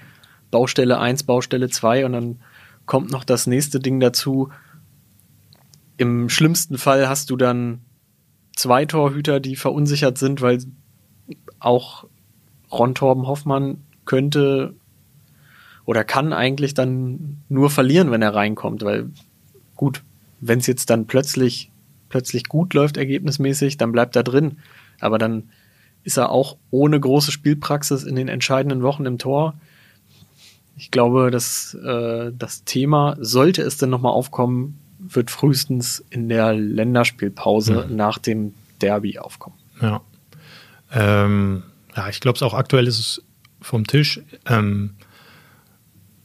Baustelle 0.51 0.99
1, 0.99 1.25
Baustelle 1.25 1.69
2 1.69 2.07
und 2.07 2.13
dann 2.13 2.41
kommt 2.87 3.11
noch 3.11 3.25
das 3.25 3.47
nächste 3.47 3.81
Ding 3.81 4.01
dazu. 4.01 4.49
Im 5.99 6.31
schlimmsten 6.31 6.79
Fall 6.79 7.09
hast 7.09 7.29
du 7.29 7.37
dann 7.37 7.83
zwei 8.57 8.87
Torhüter, 8.87 9.41
die 9.41 9.57
verunsichert 9.57 10.17
sind, 10.17 10.41
weil 10.41 10.59
auch 11.61 12.07
Ron 12.73 12.95
Torben 12.95 13.27
Hoffmann 13.27 13.85
könnte 14.07 14.75
oder 15.89 16.05
kann 16.05 16.35
eigentlich 16.35 16.75
dann 16.75 17.39
nur 17.49 17.71
verlieren, 17.71 18.11
wenn 18.11 18.21
er 18.21 18.35
reinkommt, 18.35 18.85
weil 18.85 19.09
gut, 19.75 20.03
wenn 20.39 20.59
es 20.59 20.67
jetzt 20.67 20.91
dann 20.91 21.07
plötzlich 21.07 21.71
plötzlich 22.11 22.45
gut 22.45 22.75
läuft 22.75 22.99
ergebnismäßig, 22.99 23.79
dann 23.79 23.91
bleibt 23.91 24.15
er 24.15 24.23
drin, 24.23 24.59
aber 25.01 25.17
dann 25.17 25.49
ist 26.05 26.19
er 26.19 26.29
auch 26.29 26.59
ohne 26.71 27.01
große 27.01 27.33
Spielpraxis 27.33 28.05
in 28.05 28.17
den 28.17 28.29
entscheidenden 28.29 28.83
Wochen 28.83 29.07
im 29.07 29.17
Tor. 29.17 29.55
Ich 30.77 30.91
glaube, 30.91 31.31
dass 31.31 31.73
äh, 31.73 32.33
das 32.37 32.65
Thema, 32.65 33.17
sollte 33.19 33.63
es 33.63 33.79
denn 33.79 33.89
nochmal 33.89 34.13
aufkommen, 34.13 34.79
wird 34.99 35.31
frühestens 35.31 36.05
in 36.11 36.29
der 36.29 36.53
Länderspielpause 36.53 37.87
mhm. 37.89 37.97
nach 37.97 38.19
dem 38.19 38.53
Derby 38.83 39.19
aufkommen. 39.19 39.57
Ja. 39.81 40.03
Ähm, 40.93 41.63
ja, 41.97 42.11
ich 42.11 42.21
glaube 42.21 42.37
es 42.37 42.43
auch 42.43 42.53
aktuell 42.53 42.87
ist 42.87 42.99
es 42.99 43.23
vom 43.63 43.87
Tisch. 43.87 44.21
Ähm, 44.45 44.91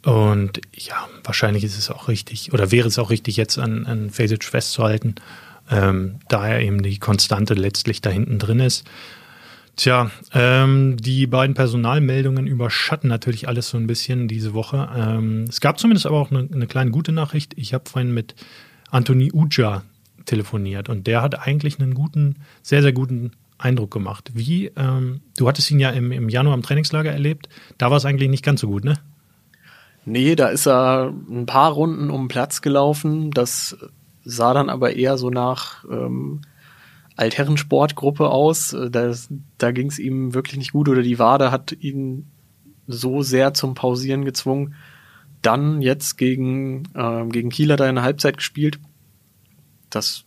und 0.04 0.60
ja, 0.76 1.08
wahrscheinlich 1.24 1.64
ist 1.64 1.78
es 1.78 1.90
auch 1.90 2.08
richtig, 2.08 2.54
oder 2.54 2.72
wäre 2.72 2.88
es 2.88 3.00
auch 3.00 3.10
richtig, 3.10 3.38
jetzt 3.38 3.58
an, 3.58 3.86
an 3.86 4.10
Fasic 4.10 4.44
festzuhalten, 4.44 5.16
ähm, 5.72 6.16
da 6.28 6.48
er 6.48 6.62
eben 6.62 6.84
die 6.84 7.00
Konstante 7.00 7.54
letztlich 7.54 8.02
da 8.02 8.10
hinten 8.10 8.38
drin 8.38 8.60
ist. 8.60 8.86
Tja, 9.76 10.12
ähm, 10.34 10.98
die 10.98 11.26
beiden 11.26 11.56
Personalmeldungen 11.56 12.46
überschatten 12.46 13.10
natürlich 13.10 13.48
alles 13.48 13.70
so 13.70 13.78
ein 13.78 13.88
bisschen 13.88 14.28
diese 14.28 14.54
Woche. 14.54 14.90
Ähm, 14.96 15.46
es 15.50 15.62
gab 15.62 15.80
zumindest 15.80 16.06
aber 16.06 16.18
auch 16.18 16.30
eine, 16.30 16.48
eine 16.54 16.68
kleine 16.68 16.92
gute 16.92 17.12
Nachricht. 17.12 17.54
Ich 17.56 17.74
habe 17.74 17.90
vorhin 17.90 18.14
mit 18.14 18.36
Anthony 18.92 19.32
Uja 19.34 19.84
telefoniert 20.26 20.90
und 20.90 21.08
der 21.08 21.22
hat 21.22 21.40
eigentlich 21.40 21.80
einen 21.80 21.96
guten, 21.96 22.36
sehr, 22.62 22.84
sehr 22.84 22.94
guten 22.94 23.32
Eindruck 23.58 23.90
gemacht. 23.90 24.32
Wie, 24.34 24.72
ähm, 24.76 25.22
du 25.38 25.48
hattest 25.48 25.72
ihn 25.72 25.80
ja 25.80 25.90
im, 25.90 26.12
im 26.12 26.30
Januar 26.30 26.54
im 26.54 26.62
Trainingslager 26.62 27.12
erlebt, 27.12 27.50
da 27.78 27.90
war 27.90 27.98
es 27.98 28.06
eigentlich 28.06 28.30
nicht 28.30 28.44
ganz 28.44 28.62
so 28.62 28.68
gut, 28.68 28.84
ne? 28.84 29.00
Nee, 30.06 30.36
da 30.36 30.48
ist 30.48 30.68
er 30.68 31.14
ein 31.30 31.46
paar 31.46 31.72
Runden 31.72 32.10
um 32.10 32.28
Platz 32.28 32.62
gelaufen. 32.62 33.32
Das 33.32 33.78
sah 34.24 34.54
dann 34.54 34.70
aber 34.70 34.96
eher 34.96 35.18
so 35.18 35.30
nach 35.30 35.86
ähm, 35.90 36.42
Altherrensportgruppe 37.16 38.30
aus. 38.30 38.74
Äh, 38.74 38.90
da, 38.90 39.14
da 39.58 39.72
ging 39.72 39.88
es 39.88 40.00
ihm 40.00 40.34
wirklich 40.34 40.58
nicht 40.58 40.74
gut 40.74 40.90
oder 40.90 41.02
die 41.02 41.20
Wade 41.20 41.52
hat 41.52 41.72
ihn 41.72 42.30
so 42.88 43.22
sehr 43.22 43.54
zum 43.54 43.76
Pausieren 43.76 44.26
gezwungen. 44.26 44.76
Dann 45.42 45.82
jetzt 45.82 46.18
gegen, 46.18 46.84
äh, 46.96 47.26
gegen 47.28 47.50
Kiel 47.50 47.72
hat 47.72 47.80
er 47.80 47.88
eine 47.88 48.04
Halbzeit 48.04 48.38
gespielt. 48.38 48.80
Das, 49.90 50.26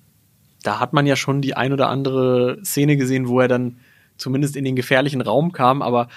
da 0.62 0.80
hat 0.80 0.92
man 0.92 1.06
ja 1.06 1.16
schon 1.16 1.42
die 1.42 1.54
ein 1.54 1.72
oder 1.72 1.88
andere 1.88 2.58
Szene 2.64 2.96
gesehen, 2.96 3.28
wo 3.28 3.40
er 3.40 3.48
dann 3.48 3.78
zumindest 4.16 4.56
in 4.56 4.64
den 4.64 4.76
gefährlichen 4.76 5.20
Raum 5.20 5.52
kam, 5.52 5.82
aber 5.82 6.08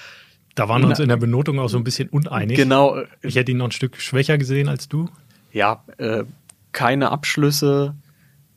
da 0.59 0.67
waren 0.67 0.81
wir 0.81 0.89
uns 0.89 0.99
in 0.99 1.07
der 1.07 1.15
Benotung 1.15 1.57
auch 1.59 1.69
so 1.69 1.77
ein 1.77 1.85
bisschen 1.85 2.09
uneinig. 2.09 2.57
Genau. 2.57 2.97
Ich 3.21 3.35
hätte 3.35 3.51
ihn 3.51 3.57
noch 3.57 3.69
ein 3.69 3.71
Stück 3.71 3.95
schwächer 4.01 4.37
gesehen 4.37 4.67
als 4.67 4.89
du. 4.89 5.07
Ja, 5.53 5.83
äh, 5.97 6.25
keine 6.73 7.11
Abschlüsse, 7.11 7.95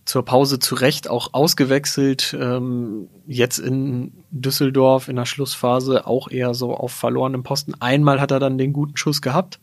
zur 0.04 0.24
Pause 0.24 0.58
zu 0.58 0.74
Recht 0.74 1.08
auch 1.08 1.32
ausgewechselt. 1.32 2.36
Ähm, 2.38 3.08
jetzt 3.28 3.58
in 3.58 4.12
Düsseldorf 4.32 5.06
in 5.06 5.14
der 5.14 5.26
Schlussphase 5.26 6.04
auch 6.04 6.28
eher 6.28 6.54
so 6.54 6.74
auf 6.74 6.90
verlorenem 6.92 7.44
Posten. 7.44 7.74
Einmal 7.78 8.20
hat 8.20 8.32
er 8.32 8.40
dann 8.40 8.58
den 8.58 8.72
guten 8.72 8.96
Schuss 8.96 9.22
gehabt, 9.22 9.60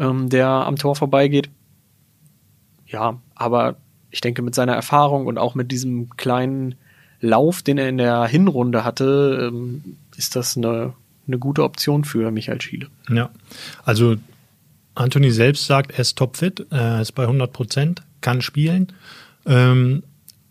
ähm, 0.00 0.28
der 0.28 0.48
am 0.48 0.74
Tor 0.74 0.96
vorbeigeht. 0.96 1.48
Ja, 2.88 3.20
aber 3.36 3.76
ich 4.10 4.20
denke, 4.20 4.42
mit 4.42 4.56
seiner 4.56 4.74
Erfahrung 4.74 5.26
und 5.26 5.38
auch 5.38 5.54
mit 5.54 5.70
diesem 5.70 6.10
kleinen 6.16 6.74
Lauf, 7.20 7.62
den 7.62 7.78
er 7.78 7.88
in 7.88 7.98
der 7.98 8.26
Hinrunde 8.26 8.82
hatte, 8.82 9.48
ähm, 9.48 9.96
ist 10.16 10.34
das 10.34 10.56
eine, 10.56 10.94
eine 11.26 11.38
gute 11.38 11.62
Option 11.64 12.04
für 12.04 12.30
Michael 12.30 12.60
Schiele. 12.60 12.88
Ja, 13.10 13.30
also 13.84 14.16
Anthony 14.94 15.30
selbst 15.30 15.66
sagt, 15.66 15.92
er 15.92 16.00
ist 16.00 16.16
topfit, 16.16 16.66
er 16.70 17.00
ist 17.00 17.12
bei 17.12 17.24
100 17.24 17.52
Prozent, 17.52 18.02
kann 18.20 18.40
spielen. 18.40 18.92
Ähm, 19.44 20.02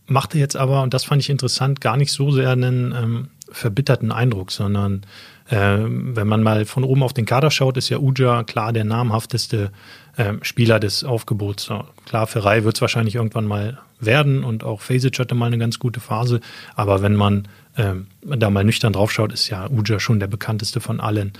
machte 0.07 0.37
jetzt 0.37 0.55
aber, 0.55 0.83
und 0.83 0.93
das 0.93 1.03
fand 1.03 1.21
ich 1.21 1.29
interessant, 1.29 1.81
gar 1.81 1.97
nicht 1.97 2.11
so 2.11 2.31
sehr 2.31 2.51
einen 2.51 2.93
ähm, 2.93 3.27
verbitterten 3.49 4.11
Eindruck, 4.11 4.51
sondern 4.51 5.01
wenn 5.49 6.27
man 6.27 6.41
mal 6.41 6.65
von 6.65 6.83
oben 6.83 7.03
auf 7.03 7.13
den 7.13 7.25
Kader 7.25 7.51
schaut, 7.51 7.77
ist 7.77 7.89
ja 7.89 7.99
Uja 7.99 8.43
klar 8.43 8.73
der 8.73 8.83
namhafteste 8.83 9.71
äh, 10.17 10.33
Spieler 10.41 10.79
des 10.79 11.03
Aufgebots. 11.03 11.69
Klar, 12.05 12.27
Ferrei 12.27 12.63
wird 12.63 12.75
es 12.75 12.81
wahrscheinlich 12.81 13.15
irgendwann 13.15 13.45
mal 13.45 13.79
werden 13.99 14.43
und 14.43 14.63
auch 14.63 14.81
Fasic 14.81 15.19
hatte 15.19 15.35
mal 15.35 15.47
eine 15.47 15.57
ganz 15.57 15.79
gute 15.79 15.99
Phase, 15.99 16.41
aber 16.75 17.01
wenn 17.01 17.15
man 17.15 17.47
äh, 17.75 17.93
da 18.21 18.49
mal 18.49 18.63
nüchtern 18.63 18.93
drauf 18.93 19.11
schaut, 19.11 19.33
ist 19.33 19.49
ja 19.49 19.69
Uja 19.69 19.99
schon 19.99 20.19
der 20.19 20.27
bekannteste 20.27 20.81
von 20.81 20.99
allen. 20.99 21.33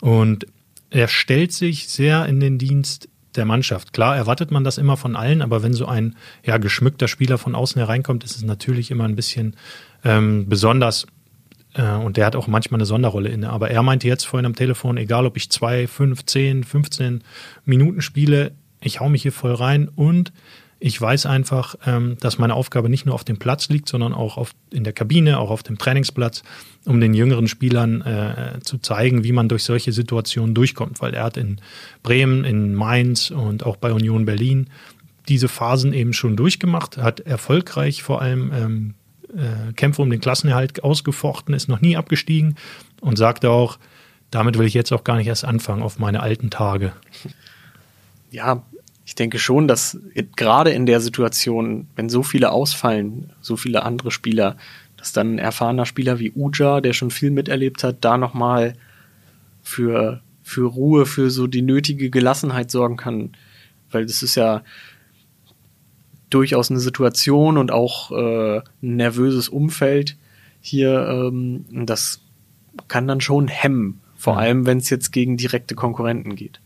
Und 0.00 0.46
er 0.90 1.08
stellt 1.08 1.52
sich 1.52 1.88
sehr 1.88 2.26
in 2.26 2.40
den 2.40 2.58
Dienst 2.58 3.08
der 3.36 3.44
Mannschaft. 3.44 3.92
Klar 3.92 4.16
erwartet 4.16 4.50
man 4.50 4.64
das 4.64 4.78
immer 4.78 4.96
von 4.96 5.14
allen, 5.14 5.42
aber 5.42 5.62
wenn 5.62 5.72
so 5.72 5.86
ein 5.86 6.16
ja, 6.44 6.58
geschmückter 6.58 7.08
Spieler 7.08 7.38
von 7.38 7.54
außen 7.54 7.78
hereinkommt, 7.78 8.24
ist 8.24 8.36
es 8.36 8.42
natürlich 8.42 8.90
immer 8.90 9.04
ein 9.04 9.16
bisschen 9.16 9.56
ähm, 10.04 10.48
besonders. 10.48 11.06
Äh, 11.74 11.92
und 11.92 12.16
der 12.16 12.26
hat 12.26 12.36
auch 12.36 12.46
manchmal 12.46 12.78
eine 12.78 12.86
Sonderrolle 12.86 13.28
inne. 13.28 13.50
Aber 13.50 13.70
er 13.70 13.82
meinte 13.82 14.08
jetzt 14.08 14.24
vorhin 14.24 14.46
am 14.46 14.54
Telefon, 14.54 14.96
egal 14.96 15.26
ob 15.26 15.36
ich 15.36 15.50
zwei, 15.50 15.86
fünf, 15.86 16.24
zehn, 16.26 16.64
15 16.64 17.22
Minuten 17.64 18.00
spiele, 18.00 18.52
ich 18.82 19.00
hau 19.00 19.08
mich 19.08 19.22
hier 19.22 19.32
voll 19.32 19.54
rein 19.54 19.88
und 19.88 20.32
ich 20.82 20.98
weiß 20.98 21.26
einfach, 21.26 21.74
ähm, 21.84 22.16
dass 22.20 22.38
meine 22.38 22.54
Aufgabe 22.54 22.88
nicht 22.88 23.04
nur 23.04 23.14
auf 23.14 23.22
dem 23.22 23.36
Platz 23.36 23.68
liegt, 23.68 23.86
sondern 23.86 24.14
auch 24.14 24.48
in 24.72 24.82
der 24.82 24.94
Kabine, 24.94 25.38
auch 25.38 25.50
auf 25.50 25.62
dem 25.62 25.76
Trainingsplatz, 25.76 26.42
um 26.86 27.00
den 27.00 27.12
jüngeren 27.12 27.48
Spielern 27.48 28.00
äh, 28.00 28.60
zu 28.62 28.78
zeigen, 28.78 29.22
wie 29.22 29.32
man 29.32 29.50
durch 29.50 29.64
solche 29.64 29.92
Situationen 29.92 30.54
durchkommt. 30.54 31.02
Weil 31.02 31.12
er 31.12 31.24
hat 31.24 31.36
in 31.36 31.60
Bremen, 32.02 32.44
in 32.44 32.74
Mainz 32.74 33.30
und 33.30 33.66
auch 33.66 33.76
bei 33.76 33.92
Union 33.92 34.24
Berlin 34.24 34.68
diese 35.28 35.48
Phasen 35.48 35.92
eben 35.92 36.14
schon 36.14 36.34
durchgemacht, 36.34 36.96
hat 36.96 37.20
erfolgreich 37.20 38.02
vor 38.02 38.22
allem 38.22 38.50
ähm, 38.54 38.94
äh, 39.36 39.72
Kämpfe 39.72 40.02
um 40.02 40.10
den 40.10 40.20
Klassenerhalt 40.20 40.84
ausgefochten, 40.84 41.54
ist 41.54 41.68
noch 41.68 41.80
nie 41.80 41.96
abgestiegen 41.96 42.56
und 43.00 43.16
sagte 43.16 43.50
auch, 43.50 43.78
damit 44.30 44.58
will 44.58 44.66
ich 44.66 44.74
jetzt 44.74 44.92
auch 44.92 45.04
gar 45.04 45.16
nicht 45.16 45.26
erst 45.26 45.44
anfangen 45.44 45.82
auf 45.82 45.98
meine 45.98 46.20
alten 46.20 46.50
Tage. 46.50 46.92
Ja, 48.30 48.62
ich 49.04 49.16
denke 49.16 49.40
schon, 49.40 49.66
dass 49.66 49.98
gerade 50.36 50.70
in 50.70 50.86
der 50.86 51.00
Situation, 51.00 51.88
wenn 51.96 52.08
so 52.08 52.22
viele 52.22 52.52
ausfallen, 52.52 53.32
so 53.40 53.56
viele 53.56 53.82
andere 53.82 54.12
Spieler, 54.12 54.56
dass 54.96 55.12
dann 55.12 55.34
ein 55.34 55.38
erfahrener 55.38 55.86
Spieler 55.86 56.20
wie 56.20 56.30
Uja, 56.30 56.80
der 56.80 56.92
schon 56.92 57.10
viel 57.10 57.30
miterlebt 57.30 57.82
hat, 57.82 58.04
da 58.04 58.18
nochmal 58.18 58.74
für, 59.62 60.20
für 60.44 60.68
Ruhe, 60.68 61.06
für 61.06 61.30
so 61.30 61.46
die 61.46 61.62
nötige 61.62 62.10
Gelassenheit 62.10 62.70
sorgen 62.70 62.96
kann. 62.96 63.32
Weil 63.90 64.06
das 64.06 64.22
ist 64.22 64.36
ja 64.36 64.62
durchaus 66.30 66.70
eine 66.70 66.80
Situation 66.80 67.58
und 67.58 67.70
auch 67.70 68.10
äh, 68.12 68.58
ein 68.58 68.96
nervöses 68.96 69.48
Umfeld 69.48 70.16
hier. 70.60 71.06
Ähm, 71.08 71.64
das 71.70 72.20
kann 72.88 73.06
dann 73.06 73.20
schon 73.20 73.48
hemmen, 73.48 74.00
vor 74.16 74.34
ja. 74.34 74.40
allem 74.40 74.66
wenn 74.66 74.78
es 74.78 74.90
jetzt 74.90 75.12
gegen 75.12 75.36
direkte 75.36 75.74
Konkurrenten 75.74 76.36
geht. 76.36 76.60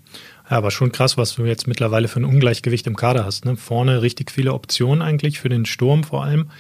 Ja, 0.50 0.59
aber 0.59 0.71
schon 0.71 0.92
krass, 0.92 1.16
was 1.16 1.35
du 1.35 1.44
jetzt 1.44 1.66
mittlerweile 1.66 2.09
für 2.09 2.21
ein 2.21 2.25
Ungleichgewicht 2.25 2.87
im 2.87 2.97
Kader 2.97 3.25
hast. 3.25 3.44
Ne? 3.44 3.56
Vorne 3.56 4.02
richtig 4.02 4.30
viele 4.30 4.52
Optionen 4.52 5.02
eigentlich 5.02 5.40
für 5.40 5.49
den 5.49 5.64
Sturm 5.64 6.04
vor 6.04 6.25
allem. 6.25 6.50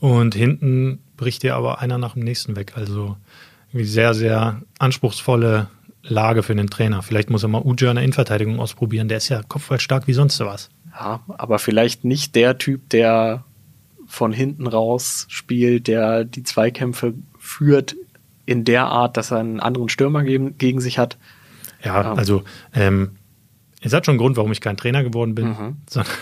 Und 0.00 0.34
hinten 0.34 0.98
bricht 1.16 1.42
dir 1.42 1.54
aber 1.54 1.80
einer 1.80 1.98
nach 1.98 2.14
dem 2.14 2.24
nächsten 2.24 2.56
weg. 2.56 2.72
Also 2.74 3.16
sehr, 3.72 4.14
sehr 4.14 4.62
anspruchsvolle 4.78 5.68
Lage 6.02 6.42
für 6.42 6.54
den 6.54 6.68
Trainer. 6.68 7.02
Vielleicht 7.02 7.30
muss 7.30 7.42
er 7.42 7.48
mal 7.48 7.62
Uja 7.62 7.90
in 7.90 7.96
der 7.96 8.04
Innenverteidigung 8.04 8.58
ausprobieren. 8.58 9.08
Der 9.08 9.18
ist 9.18 9.28
ja 9.28 9.42
kopfballstark 9.42 10.06
wie 10.06 10.14
sonst 10.14 10.40
was. 10.40 10.70
Ja, 10.92 11.20
aber 11.28 11.58
vielleicht 11.58 12.04
nicht 12.04 12.34
der 12.34 12.58
Typ, 12.58 12.88
der 12.90 13.44
von 14.06 14.32
hinten 14.32 14.66
raus 14.66 15.26
spielt, 15.28 15.86
der 15.86 16.24
die 16.24 16.42
Zweikämpfe 16.42 17.14
führt 17.38 17.94
in 18.44 18.64
der 18.64 18.86
Art, 18.86 19.16
dass 19.16 19.30
er 19.30 19.38
einen 19.38 19.60
anderen 19.60 19.88
Stürmer 19.88 20.24
gegen, 20.24 20.58
gegen 20.58 20.80
sich 20.80 20.98
hat. 20.98 21.16
Ja, 21.84 22.14
also 22.14 22.42
ähm, 22.74 23.12
es 23.80 23.92
hat 23.92 24.04
schon 24.04 24.12
einen 24.14 24.18
Grund, 24.18 24.36
warum 24.36 24.52
ich 24.52 24.60
kein 24.60 24.76
Trainer 24.76 25.02
geworden 25.02 25.34
bin, 25.34 25.48
Mhm. 25.48 25.76
sondern, 25.88 26.12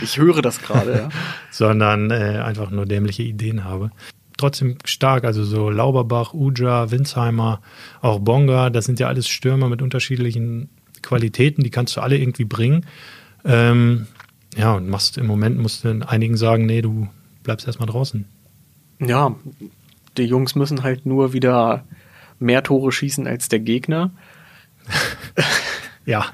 Ich 0.00 0.16
höre 0.18 0.40
das 0.40 0.62
gerade, 0.62 0.92
ja. 0.92 1.08
sondern 1.50 2.10
äh, 2.10 2.40
einfach 2.44 2.70
nur 2.70 2.86
dämliche 2.86 3.22
Ideen 3.22 3.64
habe. 3.64 3.90
Trotzdem 4.36 4.78
stark, 4.84 5.24
also 5.24 5.44
so 5.44 5.70
Lauberbach, 5.70 6.34
Uja, 6.34 6.90
Winsheimer, 6.90 7.60
auch 8.00 8.18
Bonga, 8.20 8.70
das 8.70 8.84
sind 8.84 8.98
ja 8.98 9.08
alles 9.08 9.28
Stürmer 9.28 9.68
mit 9.68 9.82
unterschiedlichen 9.82 10.70
Qualitäten, 11.02 11.62
die 11.62 11.70
kannst 11.70 11.96
du 11.96 12.00
alle 12.00 12.16
irgendwie 12.16 12.44
bringen. 12.44 12.86
Ähm, 13.44 14.06
ja, 14.56 14.74
und 14.74 14.88
machst 14.88 15.18
im 15.18 15.26
Moment 15.26 15.58
musst 15.58 15.84
du 15.84 15.88
in 15.88 16.02
einigen 16.02 16.36
sagen, 16.36 16.66
nee, 16.66 16.82
du 16.82 17.08
bleibst 17.42 17.66
erstmal 17.66 17.88
draußen. 17.88 18.24
Ja, 19.00 19.34
die 20.16 20.24
Jungs 20.24 20.54
müssen 20.54 20.82
halt 20.82 21.06
nur 21.06 21.32
wieder 21.32 21.84
mehr 22.38 22.62
Tore 22.62 22.92
schießen 22.92 23.26
als 23.26 23.48
der 23.48 23.60
Gegner. 23.60 24.10
Ja, 26.06 26.26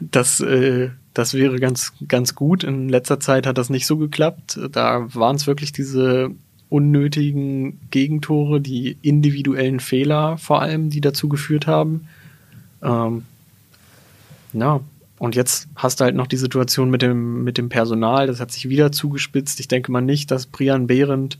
Das, 0.00 0.40
äh, 0.40 0.90
das 1.12 1.34
wäre 1.34 1.58
ganz, 1.58 1.92
ganz 2.06 2.34
gut. 2.34 2.62
In 2.62 2.88
letzter 2.88 3.18
Zeit 3.18 3.46
hat 3.46 3.58
das 3.58 3.70
nicht 3.70 3.86
so 3.86 3.96
geklappt. 3.96 4.58
Da 4.70 5.12
waren 5.14 5.36
es 5.36 5.46
wirklich 5.46 5.72
diese 5.72 6.30
unnötigen 6.68 7.80
Gegentore, 7.90 8.60
die 8.60 8.96
individuellen 9.02 9.80
Fehler 9.80 10.38
vor 10.38 10.62
allem, 10.62 10.90
die 10.90 11.00
dazu 11.00 11.28
geführt 11.28 11.66
haben. 11.66 12.06
Ähm, 12.82 13.24
ja, 14.52 14.80
und 15.18 15.34
jetzt 15.34 15.68
hast 15.74 16.00
du 16.00 16.04
halt 16.04 16.14
noch 16.14 16.26
die 16.26 16.36
Situation 16.36 16.90
mit 16.90 17.02
dem, 17.02 17.42
mit 17.42 17.58
dem 17.58 17.68
Personal. 17.68 18.26
Das 18.26 18.40
hat 18.40 18.52
sich 18.52 18.68
wieder 18.68 18.92
zugespitzt. 18.92 19.58
Ich 19.60 19.68
denke 19.68 19.90
mal 19.90 20.00
nicht, 20.00 20.30
dass 20.30 20.46
Brian 20.46 20.86
Behrendt 20.86 21.38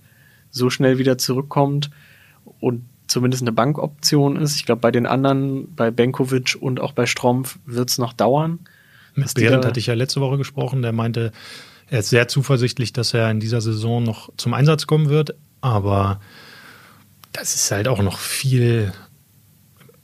so 0.50 0.70
schnell 0.70 0.98
wieder 0.98 1.18
zurückkommt 1.18 1.90
und 2.60 2.84
zumindest 3.06 3.42
eine 3.42 3.52
Bankoption 3.52 4.36
ist. 4.36 4.56
Ich 4.56 4.66
glaube, 4.66 4.80
bei 4.80 4.90
den 4.90 5.06
anderen, 5.06 5.74
bei 5.74 5.90
Benkovic 5.90 6.56
und 6.60 6.80
auch 6.80 6.92
bei 6.92 7.06
Strumpf, 7.06 7.58
wird 7.66 7.88
es 7.90 7.98
noch 7.98 8.12
dauern. 8.12 8.60
mit 9.14 9.32
Behrendt 9.34 9.64
hatte 9.64 9.80
ich 9.80 9.86
ja 9.86 9.94
letzte 9.94 10.20
Woche 10.20 10.38
gesprochen, 10.38 10.82
der 10.82 10.92
meinte, 10.92 11.32
er 11.88 12.00
ist 12.00 12.10
sehr 12.10 12.28
zuversichtlich, 12.28 12.92
dass 12.92 13.14
er 13.14 13.30
in 13.30 13.40
dieser 13.40 13.60
Saison 13.60 14.02
noch 14.02 14.30
zum 14.36 14.54
Einsatz 14.54 14.86
kommen 14.86 15.08
wird, 15.08 15.34
aber 15.60 16.20
das 17.32 17.54
ist 17.54 17.70
halt 17.70 17.88
auch 17.88 18.02
noch 18.02 18.18
viel, 18.18 18.92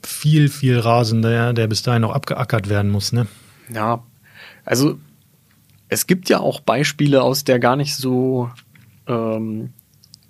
viel, 0.01 0.49
viel 0.49 0.79
Rasen, 0.79 1.21
der, 1.21 1.53
der 1.53 1.67
bis 1.67 1.83
dahin 1.83 2.01
noch 2.01 2.13
abgeackert 2.13 2.69
werden 2.69 2.89
muss, 2.89 3.11
ne? 3.11 3.27
Ja, 3.73 4.03
also 4.63 4.97
es 5.89 6.07
gibt 6.07 6.29
ja 6.29 6.39
auch 6.39 6.59
Beispiele 6.59 7.21
aus 7.21 7.43
der 7.43 7.59
gar 7.59 7.75
nicht 7.75 7.95
so 7.95 8.49
ähm, 9.07 9.73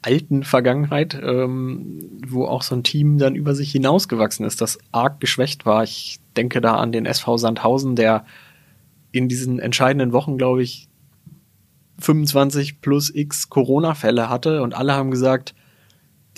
alten 0.01 0.43
Vergangenheit, 0.43 1.19
ähm, 1.21 2.19
wo 2.27 2.45
auch 2.45 2.61
so 2.61 2.75
ein 2.75 2.83
Team 2.83 3.17
dann 3.17 3.35
über 3.35 3.55
sich 3.55 3.71
hinausgewachsen 3.71 4.45
ist, 4.45 4.61
das 4.61 4.77
arg 4.91 5.19
geschwächt 5.19 5.65
war. 5.65 5.83
Ich 5.83 6.19
denke 6.37 6.61
da 6.61 6.75
an 6.75 6.91
den 6.91 7.05
SV 7.05 7.37
Sandhausen, 7.37 7.95
der 7.95 8.25
in 9.11 9.27
diesen 9.27 9.59
entscheidenden 9.59 10.13
Wochen, 10.13 10.37
glaube 10.37 10.61
ich, 10.61 10.89
25 11.99 12.81
plus 12.81 13.13
x 13.13 13.49
Corona-Fälle 13.49 14.29
hatte 14.29 14.61
und 14.61 14.75
alle 14.75 14.93
haben 14.93 15.11
gesagt, 15.11 15.55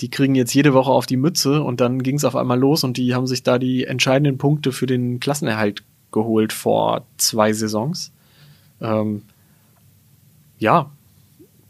die 0.00 0.08
kriegen 0.08 0.36
jetzt 0.36 0.54
jede 0.54 0.72
Woche 0.72 0.92
auf 0.92 1.06
die 1.06 1.16
Mütze 1.16 1.62
und 1.62 1.80
dann 1.80 2.02
ging 2.02 2.16
es 2.16 2.24
auf 2.24 2.36
einmal 2.36 2.58
los 2.58 2.84
und 2.84 2.96
die 2.96 3.14
haben 3.14 3.26
sich 3.26 3.42
da 3.42 3.58
die 3.58 3.84
entscheidenden 3.84 4.38
Punkte 4.38 4.70
für 4.70 4.86
den 4.86 5.18
Klassenerhalt 5.18 5.82
geholt 6.12 6.52
vor 6.52 7.04
zwei 7.16 7.52
Saisons. 7.52 8.12
Ähm, 8.80 9.22
ja, 10.58 10.90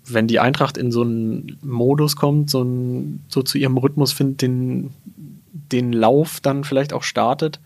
wenn 0.06 0.26
die 0.26 0.40
Eintracht 0.40 0.76
in 0.78 0.90
so 0.90 1.02
einen 1.02 1.58
Modus 1.62 2.16
kommt, 2.16 2.48
so, 2.50 2.62
ein, 2.62 3.22
so 3.28 3.42
zu 3.42 3.58
ihrem 3.58 3.76
Rhythmus 3.76 4.12
findet, 4.12 4.42
den, 4.42 4.90
den 5.72 5.92
Lauf 5.92 6.40
dann 6.40 6.64
vielleicht 6.64 6.92
auch 6.92 7.02
startet, 7.02 7.60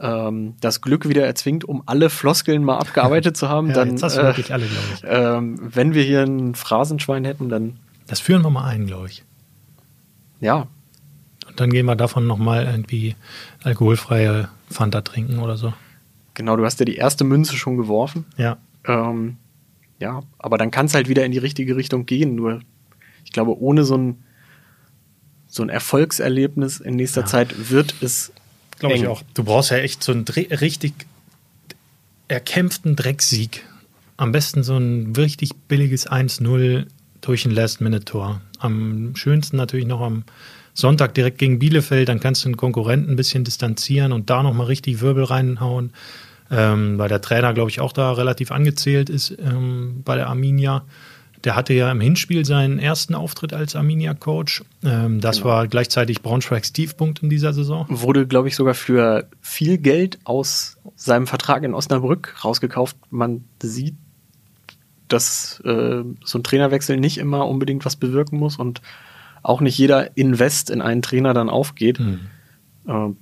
ähm, 0.00 0.54
das 0.60 0.80
Glück 0.80 1.08
wieder 1.08 1.24
erzwingt, 1.24 1.64
um 1.64 1.82
alle 1.86 2.10
Floskeln 2.10 2.64
mal 2.64 2.78
abgearbeitet 2.78 3.36
zu 3.36 3.48
haben, 3.48 3.68
Ja, 3.68 3.74
dann, 3.74 3.90
jetzt 3.90 4.02
hast 4.02 4.16
du 4.16 4.22
äh, 4.22 4.24
wirklich 4.24 4.52
alle, 4.52 4.66
glaube 4.66 4.86
ich. 4.94 5.02
ähm, 5.06 5.58
wenn 5.62 5.94
wir 5.94 6.02
hier 6.02 6.22
ein 6.24 6.54
Phrasenschwein 6.56 7.24
hätten, 7.24 7.48
dann 7.48 7.76
Das 8.08 8.18
führen 8.18 8.42
wir 8.42 8.50
mal 8.50 8.64
ein, 8.64 8.86
glaube 8.86 9.06
ich. 9.08 9.22
ja, 10.40 10.66
dann 11.56 11.70
gehen 11.70 11.86
wir 11.86 11.96
davon 11.96 12.26
nochmal 12.26 12.66
irgendwie 12.66 13.14
alkoholfreie 13.62 14.48
Fanta 14.70 15.00
trinken 15.02 15.38
oder 15.38 15.56
so. 15.56 15.72
genau, 16.34 16.56
du 16.56 16.64
hast 16.64 16.80
ja 16.80 16.84
die 16.84 16.96
erste 16.96 17.24
Münze 17.24 17.56
schon 17.56 17.76
geworfen. 17.76 18.24
Ja, 18.36 18.56
Ähm, 18.86 19.36
ja, 20.00 20.22
aber 20.38 20.58
dann 20.58 20.70
kann 20.70 20.86
es 20.86 20.94
halt 20.94 21.08
wieder 21.08 21.24
in 21.24 21.32
die 21.32 21.38
richtige 21.38 21.76
Richtung 21.76 22.04
gehen. 22.06 22.34
Nur, 22.34 22.60
ich 23.24 23.32
glaube, 23.32 23.58
ohne 23.60 23.84
so 23.84 23.96
ein, 23.96 24.22
so 25.46 25.62
ein 25.62 25.68
Erfolgserlebnis 25.68 26.80
in 26.80 26.96
nächster 26.96 27.20
Ja. 27.22 27.26
Zeit 27.26 27.70
wird 27.70 27.94
es 28.02 28.32
glaube 28.80 28.96
ich 28.96 29.06
auch. 29.06 29.22
Du 29.34 29.44
brauchst 29.44 29.70
ja 29.70 29.76
echt 29.78 30.02
so 30.02 30.12
einen 30.12 30.24
richtig 30.24 30.92
erkämpften 32.28 32.96
Drecksieg. 32.96 33.64
Am 34.16 34.32
besten 34.32 34.62
so 34.62 34.76
ein 34.76 35.14
richtig 35.16 35.54
billiges 35.68 36.08
1-0 36.10 36.86
durch 37.26 37.44
ein 37.46 37.50
Last-Minute-Tor. 37.52 38.40
Am 38.58 39.16
schönsten 39.16 39.56
natürlich 39.56 39.86
noch 39.86 40.00
am 40.00 40.24
Sonntag 40.74 41.14
direkt 41.14 41.38
gegen 41.38 41.58
Bielefeld. 41.58 42.08
Dann 42.08 42.20
kannst 42.20 42.44
du 42.44 42.48
den 42.48 42.56
Konkurrenten 42.56 43.12
ein 43.12 43.16
bisschen 43.16 43.44
distanzieren 43.44 44.12
und 44.12 44.28
da 44.30 44.42
nochmal 44.42 44.66
richtig 44.66 45.00
Wirbel 45.00 45.24
reinhauen. 45.24 45.92
Ähm, 46.50 46.98
weil 46.98 47.08
der 47.08 47.22
Trainer, 47.22 47.54
glaube 47.54 47.70
ich, 47.70 47.80
auch 47.80 47.92
da 47.92 48.12
relativ 48.12 48.52
angezählt 48.52 49.08
ist 49.08 49.34
ähm, 49.38 50.02
bei 50.04 50.14
der 50.16 50.28
Arminia. 50.28 50.84
Der 51.42 51.56
hatte 51.56 51.72
ja 51.74 51.90
im 51.90 52.00
Hinspiel 52.00 52.44
seinen 52.44 52.78
ersten 52.78 53.14
Auftritt 53.14 53.52
als 53.52 53.74
Arminia-Coach. 53.76 54.62
Ähm, 54.84 55.20
das 55.20 55.38
Genau. 55.38 55.48
war 55.48 55.68
gleichzeitig 55.68 56.22
Braunschweigs 56.22 56.72
Tiefpunkt 56.72 57.22
in 57.22 57.30
dieser 57.30 57.52
Saison. 57.54 57.86
Wurde, 57.88 58.26
glaube 58.26 58.48
ich, 58.48 58.56
sogar 58.56 58.74
für 58.74 59.26
viel 59.40 59.78
Geld 59.78 60.18
aus 60.24 60.76
seinem 60.96 61.26
Vertrag 61.26 61.62
in 61.62 61.74
Osnabrück 61.74 62.34
rausgekauft. 62.44 62.96
Man 63.10 63.44
sieht, 63.62 63.96
dass 65.08 65.60
äh, 65.60 66.02
so 66.24 66.38
ein 66.38 66.44
Trainerwechsel 66.44 66.96
nicht 66.96 67.18
immer 67.18 67.46
unbedingt 67.46 67.84
was 67.84 67.96
bewirken 67.96 68.38
muss 68.38 68.56
und 68.56 68.80
auch 69.42 69.60
nicht 69.60 69.76
jeder 69.76 70.16
Invest 70.16 70.70
in 70.70 70.80
einen 70.80 71.02
Trainer 71.02 71.34
dann 71.34 71.50
aufgeht. 71.50 71.98
Hm. 71.98 72.20
Ähm, 72.88 73.16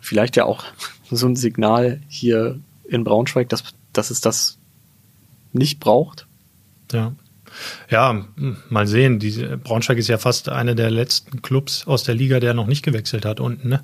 vielleicht 0.00 0.36
ja 0.36 0.44
auch 0.44 0.64
so 1.10 1.26
ein 1.26 1.36
Signal 1.36 2.00
hier 2.08 2.58
in 2.88 3.04
Braunschweig, 3.04 3.48
dass, 3.48 3.64
dass 3.92 4.10
es 4.10 4.20
das 4.20 4.58
nicht 5.52 5.80
braucht. 5.80 6.26
Ja. 6.92 7.12
Ja, 7.88 8.10
m, 8.10 8.56
mal 8.68 8.86
sehen. 8.86 9.18
Diese, 9.18 9.56
Braunschweig 9.56 9.98
ist 9.98 10.08
ja 10.08 10.18
fast 10.18 10.48
einer 10.48 10.74
der 10.74 10.90
letzten 10.90 11.42
Clubs 11.42 11.86
aus 11.86 12.04
der 12.04 12.14
Liga, 12.14 12.40
der 12.40 12.54
noch 12.54 12.66
nicht 12.66 12.84
gewechselt 12.84 13.24
hat 13.24 13.40
unten. 13.40 13.68
Ne? 13.68 13.82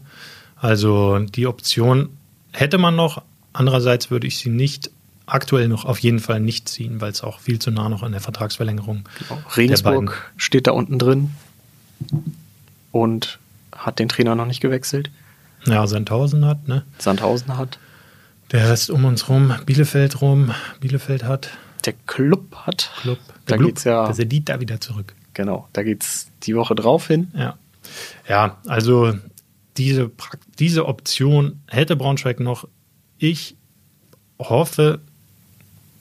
Also 0.57 1.19
die 1.19 1.47
Option 1.47 2.11
hätte 2.53 2.79
man 2.79 2.97
noch. 2.97 3.23
Andererseits 3.53 4.11
würde 4.11 4.27
ich 4.27 4.39
sie 4.39 4.51
nicht 4.51 4.91
aktuell 5.27 5.69
noch 5.69 5.85
auf 5.85 5.99
jeden 5.99 6.21
Fall 6.21 6.41
nicht 6.41 6.69
ziehen, 6.69 7.01
weil 7.01 7.11
es 7.12 7.23
auch 7.23 7.41
viel 7.41 7.59
zu 7.59 7.71
nah 7.71 7.89
noch 7.89 8.03
an 8.03 8.12
der 8.12 8.21
Vertragsverlängerung 8.21 9.05
beiden- 9.29 9.45
Regensburg 9.57 10.33
steht 10.37 10.67
da 10.67 10.71
unten 10.73 10.99
drin 10.99 11.31
und 12.93 13.39
hat 13.75 13.99
den 13.99 14.09
Trainer 14.09 14.35
noch 14.35 14.47
nicht 14.47 14.61
gewechselt. 14.61 15.11
Ja, 15.67 15.87
Sandhausen 15.87 16.45
hat, 16.45 16.69
ne? 16.69 16.85
Sandhausen 16.99 17.57
hat. 17.59 17.79
Der 18.53 18.71
Rest 18.71 18.91
um 18.91 19.05
uns 19.05 19.29
rum, 19.29 19.55
Bielefeld 19.67 20.21
rum, 20.21 20.53
Bielefeld 20.81 21.25
hat, 21.25 21.51
Der 21.85 21.95
Club 22.07 22.55
hat. 22.67 22.93
Club. 23.01 23.19
Da 23.27 23.33
Der 23.49 23.57
Club, 23.59 23.69
geht's 23.71 23.85
ja- 23.85 24.07
Der 24.07 24.15
Sedit 24.15 24.49
da 24.49 24.61
wieder 24.61 24.81
zurück. 24.81 25.15
Genau, 25.35 25.69
da 25.73 25.83
geht's 25.83 26.29
die 26.45 26.55
Woche 26.57 26.75
drauf 26.75 27.09
hin. 27.09 27.29
Ja. 27.35 27.57
Ja, 28.29 28.59
also 28.67 29.15
diese, 29.77 30.11
diese 30.59 30.87
Option 30.87 31.61
hätte 31.69 31.97
Braunschweig 31.97 32.41
noch. 32.41 32.67
Ich 33.19 33.57
hoffe, 34.39 35.01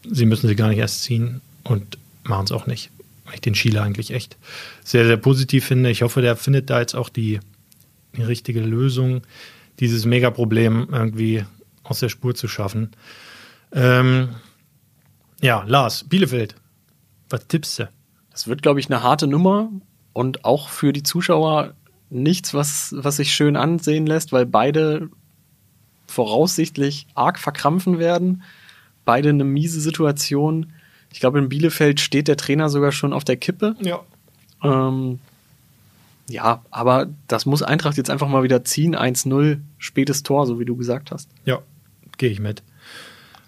sie 0.10 0.26
müssen 0.26 0.48
sie 0.48 0.56
gar 0.56 0.70
nicht 0.70 0.80
erst 0.80 1.04
ziehen 1.04 1.42
und 1.64 1.98
machen 2.24 2.46
es 2.46 2.52
auch 2.52 2.68
nicht. 2.68 2.92
Weil 3.26 3.36
ich 3.36 3.42
den 3.42 3.56
Schieler 3.56 3.84
eigentlich 3.84 4.12
echt 4.12 4.38
sehr, 4.84 5.06
sehr 5.06 5.18
positiv 5.18 5.66
finde. 5.66 5.90
Ich 5.90 6.02
hoffe, 6.04 6.22
der 6.22 6.36
findet 6.36 6.70
da 6.70 6.80
jetzt 6.80 6.96
auch 6.96 7.10
die, 7.10 7.40
die 8.16 8.24
richtige 8.24 8.62
Lösung, 8.62 9.22
dieses 9.80 10.06
Megaproblem 10.06 10.88
irgendwie 10.92 11.44
aus 11.84 12.00
der 12.00 12.10
Spur 12.10 12.36
zu 12.36 12.48
schaffen. 12.48 12.92
Ähm, 13.72 14.30
ja, 15.42 15.64
Lars, 15.68 16.04
Bielefeld, 16.04 16.56
was 17.30 17.48
tippst 17.48 17.80
du? 17.80 17.90
Das 18.32 18.48
wird, 18.48 18.62
glaube 18.62 18.80
ich, 18.80 18.88
eine 18.88 19.04
harte 19.04 19.28
Nummer 19.28 19.70
und 20.14 20.46
auch 20.46 20.70
für 20.70 20.94
die 20.94 21.04
Zuschauer 21.04 21.74
nichts, 22.10 22.54
was, 22.54 22.94
was 22.98 23.18
sich 23.18 23.34
schön 23.34 23.56
ansehen 23.56 24.06
lässt, 24.06 24.32
weil 24.32 24.46
beide 24.46 25.10
voraussichtlich 26.08 27.08
arg 27.16 27.40
verkrampfen 27.40 28.00
werden. 28.00 28.44
Beide 29.06 29.30
eine 29.30 29.44
miese 29.44 29.80
Situation. 29.80 30.74
Ich 31.14 31.20
glaube, 31.20 31.40
in 31.40 31.50
Bielefeld 31.50 32.00
steht 32.00 32.28
der 32.28 32.38
Trainer 32.38 32.70
sogar 32.70 32.92
schon 32.92 33.14
auf 33.14 33.24
der 33.24 33.38
Kippe. 33.38 33.76
Ja. 33.82 34.02
Ähm, 34.64 35.20
ja, 36.28 36.64
aber 36.72 37.08
das 37.28 37.46
muss 37.46 37.62
Eintracht 37.62 37.98
jetzt 37.98 38.10
einfach 38.10 38.28
mal 38.28 38.44
wieder 38.44 38.64
ziehen. 38.64 38.96
1-0, 38.96 39.60
spätes 39.78 40.24
Tor, 40.24 40.48
so 40.48 40.60
wie 40.60 40.66
du 40.66 40.76
gesagt 40.76 41.12
hast. 41.12 41.30
Ja, 41.46 41.60
gehe 42.18 42.30
ich 42.32 42.40
mit. 42.40 42.64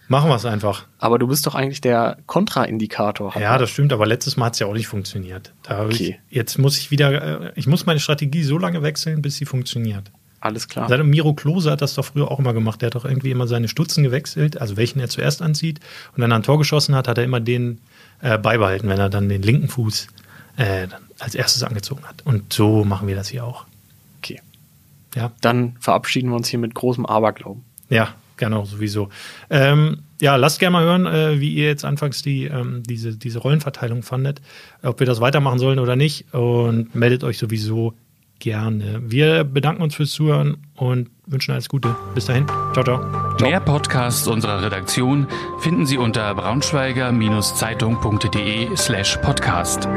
Machen 0.09 0.29
wir 0.29 0.35
es 0.35 0.45
einfach. 0.45 0.85
Aber 0.99 1.19
du 1.19 1.27
bist 1.27 1.45
doch 1.47 1.55
eigentlich 1.55 1.81
der 1.81 2.17
Kontraindikator. 2.27 3.33
Ja, 3.37 3.57
das 3.57 3.71
stimmt, 3.71 3.91
aber 3.91 4.05
letztes 4.05 4.37
Mal 4.37 4.45
hat 4.45 4.53
es 4.53 4.59
ja 4.59 4.67
auch 4.67 4.73
nicht 4.73 4.87
funktioniert. 4.87 5.53
Da 5.63 5.83
Okay. 5.85 6.17
ich, 6.29 6.35
jetzt 6.35 6.57
muss 6.57 6.77
ich 6.77 6.91
wieder, 6.91 7.47
äh, 7.47 7.51
ich 7.55 7.67
muss 7.67 7.85
meine 7.85 7.99
Strategie 7.99 8.43
so 8.43 8.57
lange 8.57 8.83
wechseln, 8.83 9.21
bis 9.21 9.35
sie 9.35 9.45
funktioniert. 9.45 10.11
Alles 10.39 10.67
klar. 10.67 10.87
Seit 10.87 11.03
Miro 11.03 11.33
Klose 11.33 11.71
hat 11.71 11.81
das 11.81 11.95
doch 11.95 12.05
früher 12.05 12.29
auch 12.29 12.39
immer 12.39 12.53
gemacht. 12.53 12.81
Der 12.81 12.87
hat 12.87 12.95
doch 12.95 13.05
irgendwie 13.05 13.31
immer 13.31 13.47
seine 13.47 13.67
Stutzen 13.67 14.03
gewechselt, 14.03 14.61
also 14.61 14.77
welchen 14.77 14.99
er 14.99 15.09
zuerst 15.09 15.41
anzieht. 15.41 15.79
Und 16.15 16.21
wenn 16.21 16.31
er 16.31 16.35
ein 16.35 16.43
Tor 16.43 16.57
geschossen 16.59 16.95
hat, 16.95 17.07
hat 17.07 17.17
er 17.17 17.23
immer 17.23 17.39
den 17.39 17.79
äh, 18.21 18.37
beibehalten, 18.37 18.87
wenn 18.87 18.99
er 18.99 19.09
dann 19.09 19.29
den 19.29 19.41
linken 19.41 19.67
Fuß 19.67 20.07
äh, 20.57 20.87
als 21.19 21.35
erstes 21.35 21.63
angezogen 21.63 22.03
hat. 22.05 22.21
Und 22.25 22.53
so 22.53 22.83
machen 22.83 23.07
wir 23.07 23.15
das 23.15 23.29
hier 23.29 23.43
auch. 23.43 23.65
Okay. 24.19 24.39
Ja, 25.15 25.31
Dann 25.41 25.75
verabschieden 25.79 26.29
wir 26.29 26.35
uns 26.35 26.47
hier 26.47 26.59
mit 26.59 26.73
großem 26.75 27.05
Aberglauben. 27.05 27.63
ja, 27.89 28.13
genau, 28.37 28.65
sowieso. 28.65 29.09
Ähm, 29.49 30.03
ja, 30.19 30.35
lasst 30.35 30.59
gerne 30.59 30.73
mal 30.73 30.83
hören, 30.83 31.05
äh, 31.05 31.39
wie 31.39 31.53
ihr 31.53 31.65
jetzt 31.65 31.85
anfangs 31.85 32.21
die, 32.21 32.45
ähm, 32.45 32.83
diese, 32.83 33.15
diese 33.15 33.39
Rollenverteilung 33.39 34.03
fandet, 34.03 34.41
ob 34.83 34.99
wir 34.99 35.07
das 35.07 35.21
weitermachen 35.21 35.59
sollen 35.59 35.79
oder 35.79 35.95
nicht. 35.95 36.33
Und 36.33 36.93
meldet 36.95 37.23
euch 37.23 37.37
sowieso 37.37 37.93
gerne. 38.39 39.01
Wir 39.03 39.43
bedanken 39.43 39.81
uns 39.81 39.95
fürs 39.95 40.11
Zuhören 40.11 40.57
und 40.75 41.09
wünschen 41.25 41.51
alles 41.51 41.67
Gute. 41.69 41.95
Bis 42.15 42.25
dahin. 42.25 42.45
Ciao, 42.73 42.83
ciao. 42.83 42.99
Mehr 43.41 43.59
Podcasts 43.59 44.27
unserer 44.27 44.61
Redaktion 44.61 45.27
finden 45.59 45.85
Sie 45.85 45.97
unter 45.97 46.33
braunschweiger-zeitung.de 46.35 48.75
slash 48.75 49.17
podcast. 49.17 49.87